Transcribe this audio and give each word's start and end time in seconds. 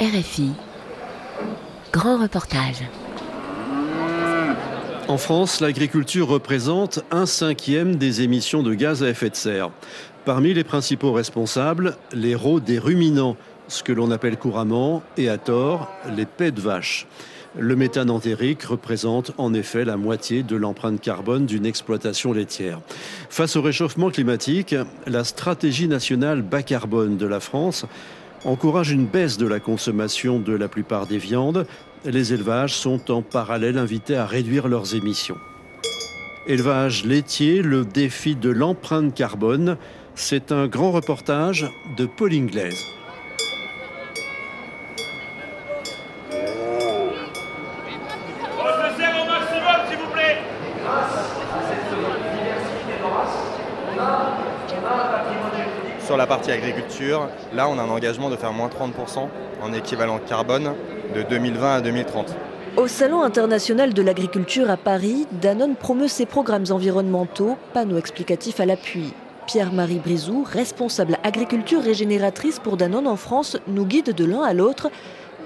RFI. 0.00 0.52
Grand 1.92 2.22
reportage. 2.22 2.82
En 5.08 5.18
France, 5.18 5.60
l'agriculture 5.60 6.28
représente 6.28 7.00
un 7.10 7.26
cinquième 7.26 7.96
des 7.96 8.22
émissions 8.22 8.62
de 8.62 8.72
gaz 8.72 9.02
à 9.02 9.10
effet 9.10 9.28
de 9.28 9.36
serre. 9.36 9.70
Parmi 10.24 10.54
les 10.54 10.64
principaux 10.64 11.12
responsables, 11.12 11.96
les 12.14 12.34
rôles 12.34 12.62
des 12.62 12.78
ruminants, 12.78 13.36
ce 13.68 13.82
que 13.82 13.92
l'on 13.92 14.10
appelle 14.10 14.38
couramment, 14.38 15.02
et 15.18 15.28
à 15.28 15.36
tort, 15.36 15.92
les 16.16 16.24
pets 16.24 16.54
de 16.54 16.60
vache. 16.62 17.06
Le 17.58 17.76
méthane 17.76 18.08
entérique 18.08 18.62
représente 18.62 19.32
en 19.36 19.52
effet 19.52 19.84
la 19.84 19.98
moitié 19.98 20.42
de 20.42 20.56
l'empreinte 20.56 21.02
carbone 21.02 21.44
d'une 21.44 21.66
exploitation 21.66 22.32
laitière. 22.32 22.80
Face 23.28 23.56
au 23.56 23.62
réchauffement 23.62 24.10
climatique, 24.10 24.74
la 25.06 25.22
stratégie 25.22 25.86
nationale 25.86 26.40
bas 26.40 26.62
carbone 26.62 27.18
de 27.18 27.26
la 27.26 27.40
France 27.40 27.84
encourage 28.46 28.90
une 28.90 29.04
baisse 29.04 29.36
de 29.36 29.46
la 29.46 29.60
consommation 29.60 30.38
de 30.38 30.54
la 30.54 30.68
plupart 30.68 31.06
des 31.06 31.18
viandes. 31.18 31.66
Les 32.06 32.32
élevages 32.32 32.74
sont 32.74 33.10
en 33.10 33.20
parallèle 33.20 33.76
invités 33.76 34.16
à 34.16 34.24
réduire 34.24 34.66
leurs 34.66 34.94
émissions. 34.94 35.36
Élevage 36.46 37.04
laitier, 37.04 37.60
le 37.60 37.84
défi 37.84 38.34
de 38.34 38.48
l'empreinte 38.48 39.14
carbone, 39.14 39.76
c'est 40.14 40.52
un 40.52 40.68
grand 40.68 40.90
reportage 40.90 41.70
de 41.98 42.06
Paul 42.06 42.32
Inglaise. 42.32 42.82
Sur 56.04 56.16
la 56.16 56.26
partie 56.52 56.68
agriculture, 56.68 57.28
là 57.54 57.68
on 57.68 57.78
a 57.78 57.82
un 57.82 57.88
engagement 57.88 58.30
de 58.30 58.36
faire 58.36 58.52
moins 58.52 58.68
30% 58.68 59.28
en 59.62 59.72
équivalent 59.72 60.18
carbone 60.18 60.72
de 61.14 61.22
2020 61.22 61.76
à 61.76 61.80
2030. 61.80 62.34
Au 62.76 62.86
Salon 62.86 63.22
international 63.22 63.92
de 63.92 64.02
l'agriculture 64.02 64.70
à 64.70 64.76
Paris, 64.76 65.26
Danone 65.40 65.76
promeut 65.76 66.08
ses 66.08 66.26
programmes 66.26 66.64
environnementaux, 66.70 67.56
panneaux 67.74 67.98
explicatifs 67.98 68.60
à 68.60 68.66
l'appui. 68.66 69.12
Pierre-Marie 69.46 69.98
Brizou, 69.98 70.44
responsable 70.44 71.18
agriculture 71.22 71.82
régénératrice 71.82 72.58
pour 72.58 72.76
Danone 72.76 73.06
en 73.06 73.16
France, 73.16 73.58
nous 73.66 73.84
guide 73.84 74.14
de 74.14 74.24
l'un 74.24 74.42
à 74.42 74.54
l'autre. 74.54 74.90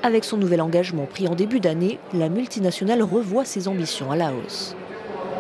Avec 0.03 0.25
son 0.25 0.37
nouvel 0.37 0.61
engagement 0.61 1.07
pris 1.07 1.27
en 1.27 1.34
début 1.34 1.59
d'année, 1.59 1.99
la 2.15 2.29
multinationale 2.29 3.03
revoit 3.03 3.45
ses 3.45 3.67
ambitions 3.67 4.11
à 4.11 4.17
la 4.17 4.31
hausse. 4.33 4.77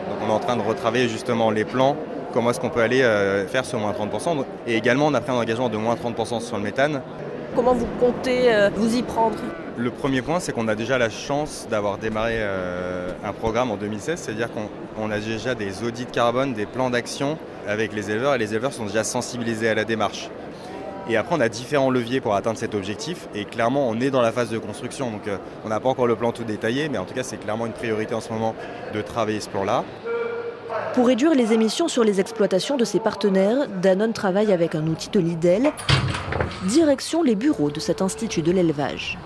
Donc 0.08 0.18
on 0.22 0.30
est 0.30 0.34
en 0.34 0.40
train 0.40 0.56
de 0.56 0.62
retravailler 0.62 1.08
justement 1.08 1.50
les 1.50 1.64
plans, 1.64 1.96
comment 2.36 2.50
est-ce 2.50 2.60
qu'on 2.60 2.68
peut 2.68 2.82
aller 2.82 3.00
euh, 3.00 3.46
faire 3.46 3.64
ce 3.64 3.76
moins 3.76 3.92
30%. 3.92 4.44
Et 4.66 4.76
également 4.76 5.06
on 5.06 5.14
a 5.14 5.22
pris 5.22 5.32
un 5.32 5.36
engagement 5.36 5.70
de 5.70 5.78
moins 5.78 5.94
30% 5.94 6.40
sur 6.40 6.58
le 6.58 6.62
méthane. 6.62 7.00
Comment 7.54 7.72
vous 7.72 7.86
comptez 7.98 8.52
euh, 8.52 8.68
vous 8.76 8.94
y 8.94 9.02
prendre? 9.02 9.38
Le 9.78 9.90
premier 9.90 10.20
point, 10.20 10.38
c'est 10.38 10.52
qu'on 10.52 10.68
a 10.68 10.74
déjà 10.74 10.98
la 10.98 11.08
chance 11.08 11.66
d'avoir 11.70 11.96
démarré 11.96 12.34
euh, 12.36 13.10
un 13.24 13.32
programme 13.32 13.70
en 13.70 13.76
2016, 13.76 14.20
c'est-à-dire 14.20 14.48
qu'on 14.52 15.10
a 15.10 15.18
déjà 15.18 15.54
des 15.54 15.82
audits 15.82 16.04
carbone, 16.04 16.52
des 16.52 16.66
plans 16.66 16.90
d'action 16.90 17.38
avec 17.66 17.94
les 17.94 18.10
éleveurs, 18.10 18.34
et 18.34 18.38
les 18.38 18.52
éleveurs 18.52 18.74
sont 18.74 18.84
déjà 18.84 19.02
sensibilisés 19.02 19.70
à 19.70 19.74
la 19.74 19.84
démarche. 19.84 20.28
Et 21.08 21.16
après, 21.16 21.36
on 21.36 21.40
a 21.40 21.48
différents 21.48 21.90
leviers 21.90 22.20
pour 22.20 22.34
atteindre 22.34 22.58
cet 22.58 22.74
objectif. 22.74 23.28
Et 23.34 23.44
clairement, 23.44 23.88
on 23.88 24.00
est 24.00 24.10
dans 24.10 24.22
la 24.22 24.32
phase 24.32 24.50
de 24.50 24.58
construction. 24.58 25.10
Donc, 25.10 25.28
euh, 25.28 25.38
on 25.64 25.68
n'a 25.68 25.78
pas 25.78 25.88
encore 25.88 26.06
le 26.06 26.16
plan 26.16 26.32
tout 26.32 26.44
détaillé, 26.44 26.88
mais 26.88 26.98
en 26.98 27.04
tout 27.04 27.14
cas, 27.14 27.22
c'est 27.22 27.36
clairement 27.36 27.66
une 27.66 27.72
priorité 27.72 28.14
en 28.14 28.20
ce 28.20 28.32
moment 28.32 28.54
de 28.92 29.00
travailler 29.02 29.40
ce 29.40 29.48
plan-là. 29.48 29.84
Pour 30.96 31.08
réduire 31.08 31.34
les 31.34 31.52
émissions 31.52 31.88
sur 31.88 32.04
les 32.04 32.20
exploitations 32.20 32.78
de 32.78 32.86
ses 32.86 33.00
partenaires, 33.00 33.68
Danone 33.82 34.14
travaille 34.14 34.50
avec 34.50 34.74
un 34.74 34.86
outil 34.86 35.10
de 35.10 35.20
Lidl. 35.20 35.70
Direction 36.70 37.22
les 37.22 37.34
bureaux 37.34 37.70
de 37.70 37.80
cet 37.80 38.00
institut 38.00 38.40
de 38.40 38.50
l'élevage. 38.50 39.18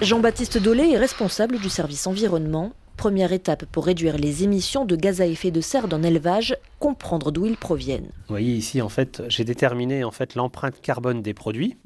Jean-Baptiste 0.00 0.58
Dolé 0.58 0.90
est 0.90 0.98
responsable 0.98 1.58
du 1.58 1.68
service 1.68 2.06
environnement. 2.06 2.70
Première 2.96 3.32
étape 3.32 3.64
pour 3.64 3.86
réduire 3.86 4.18
les 4.18 4.44
émissions 4.44 4.84
de 4.84 4.94
gaz 4.94 5.20
à 5.20 5.26
effet 5.26 5.50
de 5.50 5.60
serre 5.60 5.88
d'un 5.88 6.04
élevage, 6.04 6.56
comprendre 6.78 7.32
d'où 7.32 7.44
ils 7.44 7.56
proviennent. 7.56 8.12
Vous 8.28 8.34
voyez 8.34 8.54
ici, 8.54 8.82
en 8.82 8.88
fait, 8.88 9.24
j'ai 9.26 9.42
déterminé 9.42 10.04
en 10.04 10.12
fait 10.12 10.36
l'empreinte 10.36 10.80
carbone 10.80 11.22
des 11.22 11.34
produits 11.34 11.76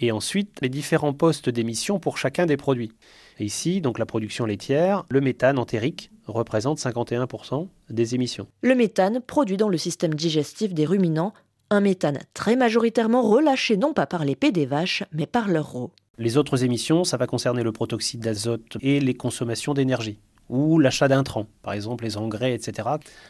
et 0.00 0.10
ensuite 0.10 0.58
les 0.62 0.68
différents 0.68 1.12
postes 1.12 1.48
d'émission 1.48 2.00
pour 2.00 2.18
chacun 2.18 2.44
des 2.44 2.56
produits. 2.56 2.90
Et 3.38 3.44
ici, 3.44 3.80
donc 3.80 3.98
la 3.98 4.06
production 4.06 4.46
laitière, 4.46 5.04
le 5.10 5.20
méthane 5.20 5.58
entérique 5.58 6.10
représente 6.26 6.78
51% 6.78 7.68
des 7.90 8.14
émissions. 8.14 8.46
Le 8.62 8.74
méthane 8.74 9.20
produit 9.20 9.56
dans 9.56 9.68
le 9.68 9.78
système 9.78 10.14
digestif 10.14 10.72
des 10.72 10.86
ruminants, 10.86 11.34
un 11.70 11.80
méthane 11.80 12.20
très 12.34 12.56
majoritairement 12.56 13.22
relâché 13.22 13.76
non 13.76 13.92
pas 13.92 14.06
par 14.06 14.24
les 14.24 14.36
pets 14.36 14.52
des 14.52 14.66
vaches, 14.66 15.04
mais 15.12 15.26
par 15.26 15.48
leur 15.48 15.74
eau. 15.76 15.92
Les 16.18 16.38
autres 16.38 16.64
émissions, 16.64 17.04
ça 17.04 17.18
va 17.18 17.26
concerner 17.26 17.62
le 17.62 17.72
protoxyde 17.72 18.20
d'azote 18.20 18.78
et 18.80 19.00
les 19.00 19.14
consommations 19.14 19.74
d'énergie 19.74 20.18
ou 20.48 20.78
l'achat 20.78 21.08
d'intrants, 21.08 21.46
par 21.62 21.72
exemple 21.72 22.04
les 22.04 22.16
engrais, 22.16 22.54
etc. 22.54 22.88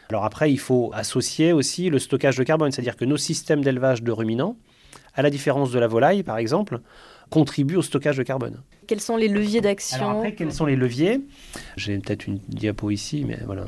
Alors 0.09 0.23
après, 0.23 0.51
il 0.51 0.59
faut 0.59 0.91
associer 0.93 1.51
aussi 1.51 1.89
le 1.89 1.99
stockage 1.99 2.37
de 2.37 2.43
carbone, 2.43 2.71
c'est-à-dire 2.71 2.95
que 2.95 3.05
nos 3.05 3.17
systèmes 3.17 3.63
d'élevage 3.63 4.03
de 4.03 4.11
ruminants, 4.11 4.55
à 5.15 5.23
la 5.23 5.29
différence 5.29 5.71
de 5.71 5.79
la 5.79 5.87
volaille, 5.87 6.23
par 6.23 6.37
exemple, 6.37 6.79
contribuent 7.29 7.77
au 7.77 7.81
stockage 7.81 8.17
de 8.17 8.23
carbone. 8.23 8.61
Quels 8.87 9.01
sont 9.01 9.17
les 9.17 9.27
leviers 9.27 9.61
d'action 9.61 9.97
Alors 9.97 10.11
après, 10.17 10.33
quels 10.33 10.53
sont 10.53 10.65
les 10.65 10.75
leviers? 10.75 11.21
J'ai 11.75 11.97
peut-être 11.99 12.27
une 12.27 12.39
diapo 12.47 12.89
ici, 12.89 13.25
mais 13.25 13.39
voilà. 13.45 13.65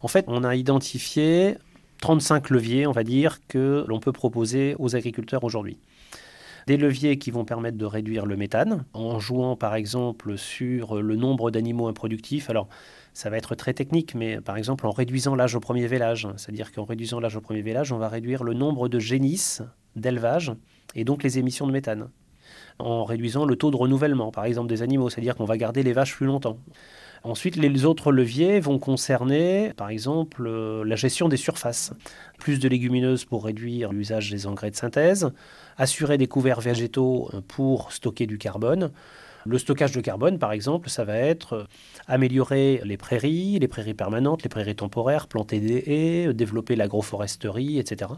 En 0.00 0.08
fait, 0.08 0.24
on 0.28 0.44
a 0.44 0.54
identifié 0.54 1.56
35 2.00 2.50
leviers, 2.50 2.86
on 2.86 2.92
va 2.92 3.04
dire, 3.04 3.40
que 3.48 3.84
l'on 3.88 4.00
peut 4.00 4.12
proposer 4.12 4.74
aux 4.78 4.96
agriculteurs 4.96 5.44
aujourd'hui. 5.44 5.78
Des 6.66 6.76
leviers 6.76 7.16
qui 7.16 7.30
vont 7.30 7.44
permettre 7.44 7.78
de 7.78 7.84
réduire 7.84 8.26
le 8.26 8.36
méthane, 8.36 8.84
en 8.92 9.20
jouant 9.20 9.54
par 9.54 9.76
exemple 9.76 10.36
sur 10.36 11.00
le 11.00 11.14
nombre 11.14 11.52
d'animaux 11.52 11.86
improductifs. 11.86 12.50
Alors, 12.50 12.68
ça 13.12 13.30
va 13.30 13.36
être 13.36 13.54
très 13.54 13.72
technique, 13.72 14.16
mais 14.16 14.40
par 14.40 14.56
exemple 14.56 14.86
en 14.86 14.90
réduisant 14.90 15.36
l'âge 15.36 15.54
au 15.54 15.60
premier 15.60 15.86
vélage, 15.86 16.26
c'est-à-dire 16.36 16.72
qu'en 16.72 16.84
réduisant 16.84 17.20
l'âge 17.20 17.36
au 17.36 17.40
premier 17.40 17.62
vélage, 17.62 17.92
on 17.92 17.98
va 17.98 18.08
réduire 18.08 18.42
le 18.42 18.52
nombre 18.52 18.88
de 18.88 18.98
génisses 18.98 19.62
d'élevage 19.94 20.52
et 20.94 21.04
donc 21.04 21.22
les 21.22 21.38
émissions 21.38 21.66
de 21.66 21.72
méthane. 21.72 22.08
En 22.78 23.04
réduisant 23.04 23.44
le 23.46 23.56
taux 23.56 23.70
de 23.70 23.76
renouvellement, 23.76 24.30
par 24.30 24.44
exemple, 24.44 24.68
des 24.68 24.82
animaux, 24.82 25.08
c'est-à-dire 25.08 25.34
qu'on 25.34 25.44
va 25.46 25.56
garder 25.56 25.82
les 25.82 25.92
vaches 25.92 26.14
plus 26.14 26.26
longtemps. 26.26 26.58
Ensuite, 27.26 27.56
les 27.56 27.84
autres 27.84 28.12
leviers 28.12 28.60
vont 28.60 28.78
concerner, 28.78 29.72
par 29.76 29.88
exemple, 29.88 30.46
euh, 30.46 30.84
la 30.84 30.94
gestion 30.94 31.28
des 31.28 31.36
surfaces. 31.36 31.92
Plus 32.38 32.60
de 32.60 32.68
légumineuses 32.68 33.24
pour 33.24 33.44
réduire 33.44 33.92
l'usage 33.92 34.30
des 34.30 34.46
engrais 34.46 34.70
de 34.70 34.76
synthèse, 34.76 35.32
assurer 35.76 36.18
des 36.18 36.28
couverts 36.28 36.60
végétaux 36.60 37.28
euh, 37.34 37.40
pour 37.48 37.90
stocker 37.90 38.26
du 38.26 38.38
carbone. 38.38 38.92
Le 39.44 39.58
stockage 39.58 39.92
de 39.92 40.00
carbone, 40.00 40.38
par 40.38 40.52
exemple, 40.52 40.88
ça 40.88 41.04
va 41.04 41.16
être 41.16 41.52
euh, 41.54 41.64
améliorer 42.06 42.80
les 42.84 42.96
prairies, 42.96 43.58
les 43.58 43.68
prairies 43.68 43.94
permanentes, 43.94 44.42
les 44.44 44.48
prairies 44.48 44.76
temporaires, 44.76 45.26
planter 45.26 45.58
des 45.58 45.82
haies, 45.86 46.32
développer 46.32 46.76
l'agroforesterie, 46.76 47.78
etc. 47.78 48.10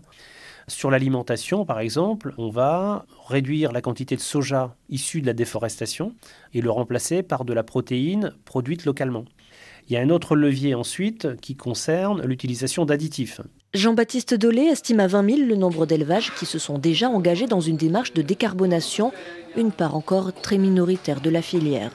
Sur 0.69 0.91
l'alimentation, 0.91 1.65
par 1.65 1.81
exemple, 1.81 2.35
on 2.37 2.51
va 2.51 3.07
réduire 3.27 3.73
la 3.73 3.81
quantité 3.81 4.17
de 4.17 4.21
soja 4.21 4.77
issu 4.91 5.23
de 5.23 5.27
la 5.27 5.33
déforestation 5.33 6.15
et 6.53 6.61
le 6.61 6.71
remplacer 6.71 7.23
par 7.23 7.47
de 7.47 7.55
la 7.55 7.63
protéine 7.63 8.33
produite 8.45 8.85
localement. 8.85 9.25
Il 9.89 9.95
y 9.95 9.97
a 9.97 10.01
un 10.01 10.11
autre 10.11 10.37
levier 10.37 10.75
ensuite 10.75 11.41
qui 11.41 11.57
concerne 11.57 12.23
l'utilisation 12.23 12.85
d'additifs. 12.85 13.41
Jean-Baptiste 13.73 14.35
Dolé 14.35 14.63
estime 14.63 15.01
à 15.01 15.07
20 15.07 15.37
000 15.37 15.49
le 15.49 15.57
nombre 15.57 15.87
d'élevages 15.87 16.35
qui 16.35 16.45
se 16.45 16.59
sont 16.59 16.79
déjà 16.79 17.09
engagés 17.09 17.47
dans 17.47 17.61
une 17.61 17.77
démarche 17.77 18.13
de 18.13 18.21
décarbonation, 18.21 19.13
une 19.57 19.73
part 19.73 19.97
encore 19.97 20.35
très 20.35 20.59
minoritaire 20.59 21.23
de 21.23 21.31
la 21.31 21.41
filière. 21.41 21.93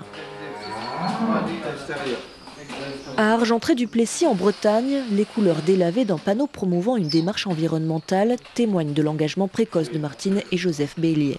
À 3.15 3.33
Argentré-du-Plessis, 3.33 4.25
en 4.25 4.33
Bretagne, 4.33 5.03
les 5.11 5.25
couleurs 5.25 5.61
délavées 5.61 6.03
d'un 6.03 6.17
panneau 6.17 6.47
promouvant 6.47 6.97
une 6.97 7.07
démarche 7.07 7.45
environnementale 7.45 8.37
témoignent 8.55 8.93
de 8.93 9.03
l'engagement 9.03 9.47
précoce 9.47 9.91
de 9.91 9.99
Martine 9.99 10.41
et 10.51 10.57
Joseph 10.57 10.97
Bélier. 10.97 11.37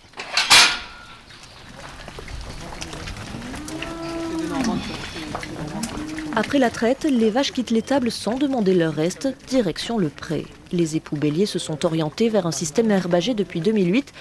Après 6.37 6.61
la 6.61 6.71
traite, 6.71 7.05
les 7.05 7.31
vaches 7.31 7.53
quittent 7.53 7.73
l'étable 7.73 8.13
sans 8.13 8.37
demander 8.37 8.75
leur 8.75 8.95
reste, 8.95 9.29
direction 9.49 9.99
le 9.99 10.11
pré. 10.11 10.47
Les 10.73 10.95
époux 10.95 11.17
béliers 11.17 11.47
se 11.47 11.59
sont 11.59 11.85
orientés 11.85 12.29
vers 12.29 12.47
un 12.47 12.53
système 12.53 12.91
herbagé 12.93 13.35
depuis 13.35 13.61
2008, 13.61 14.13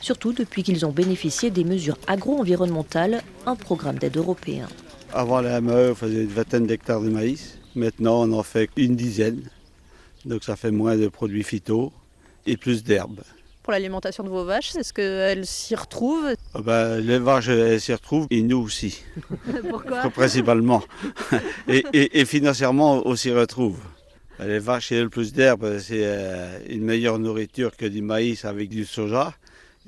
surtout 0.00 0.34
depuis 0.34 0.62
qu'ils 0.62 0.84
ont 0.84 0.92
bénéficié 0.92 1.50
des 1.50 1.64
mesures 1.64 1.98
agro-environnementales, 2.06 3.22
un 3.46 3.56
programme 3.56 3.98
d'aide 3.98 4.18
européen. 4.18 4.68
Avant 5.12 5.40
la 5.40 5.60
ME, 5.60 5.90
on 5.90 5.94
faisait 5.94 6.22
une 6.22 6.28
vingtaine 6.28 6.66
d'hectares 6.66 7.00
de 7.00 7.08
maïs. 7.08 7.58
Maintenant, 7.74 8.22
on 8.22 8.32
en 8.32 8.42
fait 8.42 8.68
une 8.76 8.96
dizaine. 8.96 9.42
Donc 10.24 10.44
ça 10.44 10.56
fait 10.56 10.70
moins 10.70 10.96
de 10.96 11.08
produits 11.08 11.42
phyto 11.44 11.92
et 12.46 12.56
plus 12.56 12.82
d'herbes. 12.84 13.20
Pour 13.62 13.72
l'alimentation 13.72 14.24
de 14.24 14.28
vos 14.28 14.44
vaches, 14.44 14.74
est-ce 14.76 14.92
qu'elles 14.92 15.46
s'y 15.46 15.74
retrouvent? 15.74 16.34
Ah 16.54 16.60
ben, 16.62 16.98
les 16.98 17.18
vaches 17.18 17.48
elles 17.48 17.80
s'y 17.80 17.92
retrouvent 17.92 18.26
et 18.30 18.42
nous 18.42 18.58
aussi, 18.58 19.02
Pourquoi? 19.70 20.08
Principalement. 20.10 20.82
et, 21.68 21.84
et- 21.92 22.20
et 22.20 22.24
financièrement, 22.24 23.02
on 23.06 23.14
s'y 23.14 23.30
retrouve. 23.30 23.78
Les 24.40 24.58
vaches 24.58 24.92
et 24.92 25.00
le 25.02 25.08
plus 25.08 25.32
d'herbe, 25.32 25.78
c'est 25.78 26.02
euh, 26.04 26.58
une 26.68 26.82
meilleure 26.84 27.18
nourriture 27.18 27.76
que 27.76 27.86
du 27.86 28.02
maïs 28.02 28.44
avec 28.44 28.68
du 28.68 28.84
soja. 28.84 29.34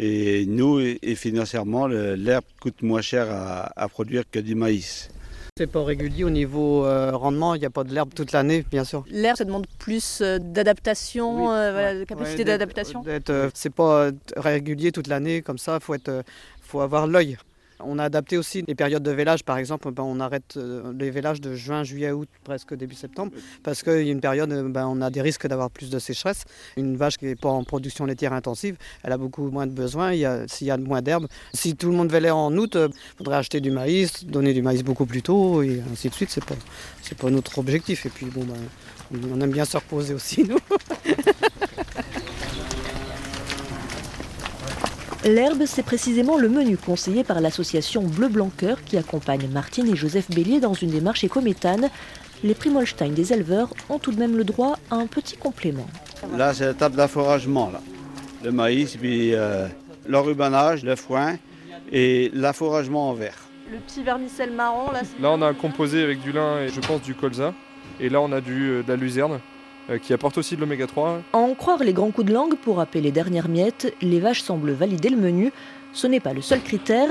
Et 0.02 0.47
nous, 0.47 0.81
et 0.81 1.14
financièrement, 1.14 1.87
l'herbe 1.87 2.44
coûte 2.58 2.81
moins 2.81 3.02
cher 3.02 3.26
à, 3.31 3.88
produire 3.88 4.23
que 4.31 4.38
du 4.38 4.55
maïs. 4.55 5.11
C'est 5.58 5.67
pas 5.67 5.85
régulier 5.85 6.25
au 6.25 6.31
niveau 6.31 6.87
euh, 6.87 7.11
rendement, 7.14 7.55
il 7.55 7.61
n'y 7.61 7.67
a 7.67 7.70
pas 7.70 7.85
de 7.85 7.93
l'herbe 7.93 8.14
toute 8.14 8.32
l'année, 8.32 8.64
bien 8.70 8.85
sûr. 8.85 9.05
L'herbe, 9.11 9.37
ça 9.37 9.44
demande 9.44 9.67
plus 9.79 10.23
euh, 10.23 10.38
d'adaptation, 10.38 11.49
de 11.50 12.05
capacité 12.05 12.44
d'adaptation 12.44 13.05
C'est 13.52 13.75
pas 13.75 14.11
régulier 14.37 14.91
toute 14.91 15.06
l'année, 15.06 15.43
comme 15.43 15.58
ça, 15.58 15.79
il 15.79 15.85
faut, 15.85 15.97
faut 16.62 16.81
avoir 16.81 17.06
l'œil. 17.06 17.37
On 17.85 17.99
a 17.99 18.05
adapté 18.05 18.38
aussi 18.38 18.65
les 18.67 18.75
périodes 18.75 19.03
de 19.03 19.11
vélage, 19.11 19.44
par 19.44 19.59
exemple, 19.59 19.91
ben, 19.91 20.03
on 20.03 20.21
arrête 20.21 20.56
euh, 20.56 20.93
les 20.99 21.11
vélages 21.11 21.41
de 21.41 21.55
juin, 21.55 21.85
juillet, 21.85 22.11
août, 22.11 22.29
presque 22.44 22.75
début 22.75 22.94
septembre, 22.94 23.32
parce 23.62 23.82
qu'il 23.82 24.03
y 24.03 24.09
a 24.09 24.12
une 24.12 24.21
période, 24.21 24.53
où 24.53 24.69
ben, 24.69 24.87
on 24.87 25.00
a 25.00 25.11
des 25.11 25.23
risques 25.23 25.47
d'avoir 25.47 25.71
plus 25.71 25.91
de 25.91 25.99
sécheresse. 25.99 26.44
Une 26.77 26.97
vache 26.97 27.19
qui 27.19 27.27
n'est 27.27 27.37
pas 27.37 27.49
en 27.49 27.65
production 27.65 28.05
laitière 28.05 28.32
intensive, 28.32 28.77
elle 29.03 29.12
a 29.12 29.19
beaucoup 29.19 29.50
moins 29.50 29.67
de 29.67 29.73
besoins, 29.73 30.12
s'il 30.47 30.67
y 30.67 30.71
a 30.71 30.77
moins 30.77 31.03
d'herbe. 31.03 31.27
Si 31.55 31.77
tout 31.77 31.91
le 31.91 31.97
monde 31.97 32.11
vélait 32.11 32.31
en 32.31 32.56
août, 32.56 32.73
il 32.75 32.79
euh, 32.79 32.88
faudrait 33.19 33.37
acheter 33.37 33.61
du 33.61 33.71
maïs, 33.71 34.25
donner 34.25 34.55
du 34.55 34.62
maïs 34.62 34.82
beaucoup 34.82 35.06
plus 35.06 35.23
tôt, 35.23 35.62
et 35.62 35.82
ainsi 35.93 36.09
de 36.09 36.15
suite, 36.15 36.31
c'est 36.31 36.44
pas, 36.44 36.56
pas 37.19 37.31
notre 37.31 37.59
objectif. 37.59 38.06
Et 38.06 38.11
puis, 38.11 38.27
bon, 38.27 38.44
ben, 38.44 38.56
on 39.32 39.41
aime 39.41 39.50
bien 39.50 39.65
se 39.65 39.77
reposer 39.77 40.15
aussi, 40.15 40.44
nous. 40.44 40.59
L'herbe, 45.25 45.64
c'est 45.67 45.82
précisément 45.82 46.38
le 46.38 46.49
menu 46.49 46.78
conseillé 46.78 47.25
par 47.25 47.43
l'association 47.43 48.02
Bleu 48.02 48.28
Blanc 48.28 48.50
Cœur 48.56 48.82
qui 48.82 48.96
accompagne 48.96 49.49
Martine 49.49 49.87
et 49.87 49.94
Joseph 49.94 50.31
Bélier 50.31 50.61
dans 50.61 50.72
une 50.72 50.88
démarche 50.90 51.25
écométhane. 51.25 51.90
Les 52.43 52.55
Primolstein 52.55 53.11
des 53.11 53.34
éleveurs 53.34 53.69
ont 53.90 53.99
tout 53.99 54.12
de 54.12 54.19
même 54.19 54.34
le 54.34 54.44
droit 54.44 54.78
à 54.90 54.96
un 54.96 55.06
petit 55.06 55.37
complément. 55.37 55.87
Là, 56.38 56.55
c'est 56.55 56.69
l'étape 56.69 56.94
d'afforagement. 56.94 57.70
Le 58.43 58.50
maïs, 58.50 58.96
puis 58.96 59.34
euh, 59.34 59.67
l'enrubanage, 60.08 60.84
le 60.84 60.96
foin 60.96 61.37
et 61.93 62.31
l'afforagement 62.32 63.11
en 63.11 63.12
verre. 63.12 63.37
Le 63.70 63.76
petit 63.76 64.02
vermicelle 64.02 64.52
marron, 64.52 64.90
là 64.90 65.02
Là, 65.20 65.32
on 65.32 65.43
a 65.43 65.49
un 65.49 65.55
composé 65.55 66.02
avec 66.02 66.22
du 66.22 66.32
lin 66.32 66.61
et 66.61 66.69
je 66.69 66.81
pense 66.81 67.02
du 67.02 67.14
colza. 67.14 67.52
Et 68.00 68.08
là, 68.08 68.22
on 68.22 68.32
a 68.32 68.40
du, 68.40 68.70
euh, 68.70 68.82
de 68.82 68.88
la 68.88 68.96
luzerne. 68.96 69.38
Euh, 69.88 69.99
qui 69.99 70.12
apporte 70.12 70.38
aussi 70.38 70.56
de 70.56 70.61
l'oméga 70.61 70.87
3. 70.87 71.23
À 71.32 71.38
en 71.38 71.55
croire 71.55 71.82
les 71.82 71.93
grands 71.93 72.11
coups 72.11 72.27
de 72.27 72.32
langue 72.32 72.55
pour 72.56 72.81
appeler 72.81 73.00
les 73.00 73.12
dernières 73.12 73.49
miettes, 73.49 73.94
les 74.03 74.21
vaches 74.21 74.43
semblent 74.43 74.73
valider 74.73 75.09
le 75.09 75.17
menu. 75.17 75.53
Ce 75.93 76.06
n'est 76.06 76.21
pas 76.21 76.32
le 76.32 76.43
seul 76.43 76.61
critère. 76.61 77.09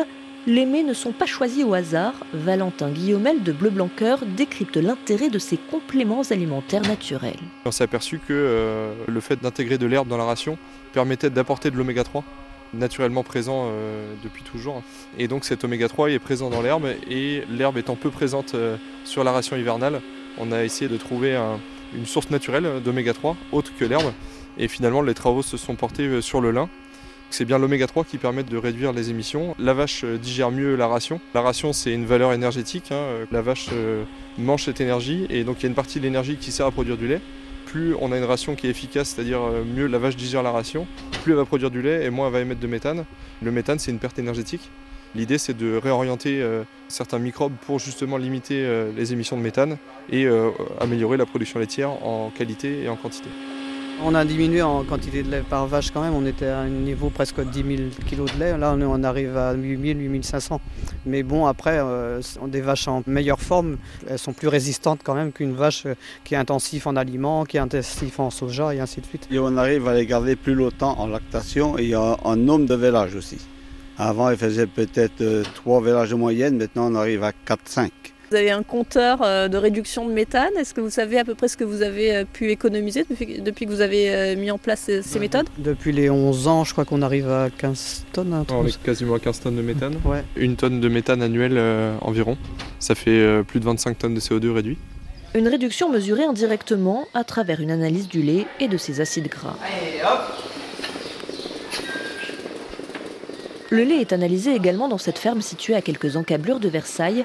Les 0.47 0.65
mets 0.65 0.83
ne 0.83 0.93
sont 0.93 1.11
pas 1.11 1.25
choisis 1.25 1.65
au 1.65 1.73
hasard. 1.73 2.13
Valentin 2.33 2.89
Guillaumel 2.91 3.43
de 3.43 3.51
Bleu 3.51 3.69
Blanc 3.69 3.89
Cœur 3.93 4.19
décrypte 4.37 4.77
l'intérêt 4.77 5.29
de 5.29 5.39
ces 5.39 5.57
compléments 5.57 6.21
alimentaires 6.29 6.81
naturels. 6.83 7.39
On 7.65 7.71
s'est 7.71 7.83
aperçu 7.83 8.19
que 8.19 8.33
euh, 8.33 8.93
le 9.07 9.19
fait 9.19 9.41
d'intégrer 9.41 9.77
de 9.77 9.85
l'herbe 9.85 10.07
dans 10.07 10.17
la 10.17 10.23
ration 10.23 10.57
permettait 10.93 11.29
d'apporter 11.29 11.71
de 11.71 11.75
l'oméga 11.75 12.03
3 12.03 12.23
naturellement 12.73 13.23
présent 13.23 13.65
euh, 13.65 14.13
depuis 14.23 14.43
toujours. 14.43 14.83
Et 15.17 15.27
donc 15.27 15.43
cet 15.43 15.63
oméga 15.63 15.89
3 15.89 16.11
est 16.11 16.19
présent 16.19 16.49
dans 16.49 16.61
l'herbe 16.61 16.87
et 17.09 17.43
l'herbe 17.49 17.77
étant 17.77 17.95
peu 17.95 18.11
présente 18.11 18.55
sur 19.03 19.23
la 19.23 19.31
ration 19.31 19.57
hivernale, 19.57 20.01
on 20.37 20.51
a 20.51 20.63
essayé 20.63 20.89
de 20.89 20.97
trouver 20.97 21.35
un, 21.35 21.59
une 21.95 22.05
source 22.05 22.29
naturelle 22.29 22.81
d'oméga 22.83 23.13
3 23.13 23.35
autre 23.51 23.71
que 23.77 23.85
l'herbe. 23.85 24.13
Et 24.57 24.67
finalement, 24.67 25.01
les 25.01 25.13
travaux 25.13 25.41
se 25.41 25.57
sont 25.57 25.75
portés 25.75 26.03
euh, 26.03 26.21
sur 26.21 26.41
le 26.41 26.51
lin. 26.51 26.69
C'est 27.29 27.45
bien 27.45 27.59
l'oméga 27.59 27.87
3 27.87 28.03
qui 28.03 28.17
permet 28.17 28.43
de 28.43 28.57
réduire 28.57 28.91
les 28.91 29.09
émissions. 29.09 29.55
La 29.59 29.73
vache 29.73 30.03
euh, 30.03 30.17
digère 30.17 30.51
mieux 30.51 30.75
la 30.75 30.87
ration. 30.87 31.21
La 31.33 31.41
ration, 31.41 31.73
c'est 31.73 31.93
une 31.93 32.05
valeur 32.05 32.33
énergétique. 32.33 32.91
Hein. 32.91 33.25
La 33.31 33.41
vache 33.41 33.69
euh, 33.71 34.03
mange 34.37 34.65
cette 34.65 34.81
énergie 34.81 35.27
et 35.29 35.43
donc 35.43 35.59
il 35.59 35.63
y 35.63 35.65
a 35.67 35.69
une 35.69 35.75
partie 35.75 35.99
de 35.99 36.03
l'énergie 36.03 36.37
qui 36.37 36.51
sert 36.51 36.65
à 36.65 36.71
produire 36.71 36.97
du 36.97 37.07
lait. 37.07 37.21
Plus 37.65 37.95
on 38.01 38.11
a 38.11 38.17
une 38.17 38.23
ration 38.23 38.55
qui 38.55 38.65
est 38.65 38.71
efficace, 38.71 39.09
c'est-à-dire 39.09 39.41
mieux 39.63 39.85
la 39.85 39.99
vache 39.99 40.15
digère 40.15 40.41
la 40.41 40.49
ration, 40.49 40.87
plus 41.23 41.33
elle 41.33 41.37
va 41.37 41.45
produire 41.45 41.69
du 41.69 41.83
lait 41.83 42.03
et 42.03 42.09
moins 42.09 42.25
elle 42.25 42.33
va 42.33 42.39
émettre 42.39 42.59
de 42.59 42.65
méthane. 42.65 43.05
Le 43.43 43.51
méthane, 43.51 43.77
c'est 43.77 43.91
une 43.91 43.99
perte 43.99 44.17
énergétique. 44.17 44.71
L'idée, 45.15 45.39
c'est 45.39 45.57
de 45.57 45.75
réorienter 45.75 46.41
euh, 46.41 46.63
certains 46.87 47.17
microbes 47.17 47.53
pour 47.65 47.79
justement 47.79 48.17
limiter 48.17 48.63
euh, 48.63 48.91
les 48.95 49.11
émissions 49.11 49.37
de 49.37 49.41
méthane 49.41 49.77
et 50.11 50.25
euh, 50.25 50.51
améliorer 50.79 51.17
la 51.17 51.25
production 51.25 51.59
laitière 51.59 51.89
en 52.05 52.29
qualité 52.29 52.83
et 52.83 52.89
en 52.89 52.95
quantité. 52.95 53.29
On 54.05 54.15
a 54.15 54.23
diminué 54.23 54.61
en 54.61 54.83
quantité 54.85 55.23
de 55.23 55.31
lait 55.31 55.43
par 55.49 55.67
vache 55.67 55.91
quand 55.91 56.01
même, 56.01 56.13
on 56.13 56.25
était 56.25 56.45
à 56.45 56.59
un 56.59 56.69
niveau 56.69 57.09
presque 57.09 57.41
10 57.41 57.53
000 57.53 57.89
kg 58.07 58.33
de 58.33 58.39
lait, 58.39 58.57
là 58.57 58.73
on 58.79 59.03
arrive 59.03 59.35
à 59.35 59.51
8 59.53 59.97
000, 59.99 59.99
8 59.99 60.23
500. 60.23 60.61
Mais 61.05 61.21
bon 61.21 61.47
après, 61.47 61.81
on 62.39 62.47
des 62.47 62.61
vaches 62.61 62.87
en 62.87 63.03
meilleure 63.07 63.41
forme, 63.41 63.75
elles 64.09 64.17
sont 64.17 64.31
plus 64.31 64.47
résistantes 64.47 65.01
quand 65.03 65.15
même 65.15 65.33
qu'une 65.33 65.53
vache 65.53 65.85
qui 66.23 66.35
est 66.35 66.37
intensive 66.37 66.87
en 66.87 66.95
aliments, 66.95 67.43
qui 67.43 67.57
est 67.57 67.59
intensive 67.59 68.21
en 68.21 68.29
soja 68.29 68.73
et 68.73 68.79
ainsi 68.79 69.01
de 69.01 69.05
suite. 69.05 69.27
Et 69.31 69.37
on 69.37 69.57
arrive 69.57 69.85
à 69.89 69.93
les 69.93 70.05
garder 70.05 70.37
plus 70.37 70.55
longtemps 70.55 70.97
en 70.97 71.07
lactation 71.07 71.77
et 71.77 71.93
en 71.93 72.37
nombre 72.37 72.67
de 72.67 72.75
vélages 72.75 73.15
aussi. 73.15 73.39
Avant, 74.01 74.29
il 74.29 74.37
faisait 74.37 74.65
peut-être 74.65 75.43
3 75.55 75.77
euh, 75.77 75.83
vélages 75.83 76.09
de 76.11 76.15
moyenne, 76.15 76.55
maintenant 76.55 76.89
on 76.89 76.95
arrive 76.95 77.21
à 77.21 77.31
4-5. 77.31 77.89
Vous 78.31 78.37
avez 78.37 78.51
un 78.51 78.63
compteur 78.63 79.21
euh, 79.21 79.49
de 79.49 79.57
réduction 79.57 80.07
de 80.07 80.13
méthane. 80.13 80.55
Est-ce 80.57 80.73
que 80.73 80.79
vous 80.79 80.89
savez 80.89 81.19
à 81.19 81.25
peu 81.25 81.35
près 81.35 81.49
ce 81.49 81.57
que 81.57 81.65
vous 81.65 81.81
avez 81.81 82.15
euh, 82.15 82.23
pu 82.23 82.49
économiser 82.49 83.03
depuis, 83.09 83.65
que 83.65 83.69
vous 83.69 83.81
avez 83.81 84.37
mis 84.37 84.51
en 84.51 84.57
place 84.57 84.89
ces, 85.01 85.19
méthodes? 85.19 85.49
Depuis 85.57 85.91
les 85.91 86.09
11 86.09 86.47
ans, 86.47 86.63
je 86.63 86.71
crois 86.71 86.85
qu'on 86.85 87.01
arrive 87.01 87.29
à 87.29 87.49
15 87.49 88.05
tonnes. 88.13 88.45
on 88.49 88.65
est 88.65 88.81
quasiment 88.81 89.15
à 89.15 89.19
15 89.19 89.41
tonnes 89.41 89.57
de 89.57 89.61
méthane. 89.61 89.95
Ouais. 90.05 90.23
Une 90.37 90.55
tonne 90.55 90.79
de 90.79 90.87
méthane 90.87 91.21
annuelle 91.21 91.59
environ. 91.99 92.37
Ça 92.79 92.95
fait 92.95 93.43
plus 93.43 93.59
de 93.59 93.65
25 93.65 93.97
tonnes 93.97 94.13
de 94.13 94.21
CO2 94.21 94.49
réduit. 94.51 94.77
Une 95.35 95.49
réduction 95.49 95.91
mesurée 95.91 96.23
indirectement 96.23 97.05
à 97.13 97.25
travers 97.25 97.59
une 97.59 97.71
analyse 97.71 98.07
du 98.07 98.21
lait 98.21 98.45
et 98.61 98.69
de 98.69 98.77
ses 98.77 99.01
acides 99.01 99.27
gras. 99.27 99.57
Allez, 99.61 100.01
hop 100.03 100.48
Le 103.71 103.83
lait 103.83 104.01
est 104.01 104.13
analysé 104.13 104.55
également 104.55 104.87
dans 104.87 104.97
cette 104.97 105.19
ferme 105.19 105.41
située 105.41 105.75
à 105.75 105.81
quelques 105.81 106.15
encablures 106.15 106.59
de 106.59 106.67
Versailles. 106.67 107.23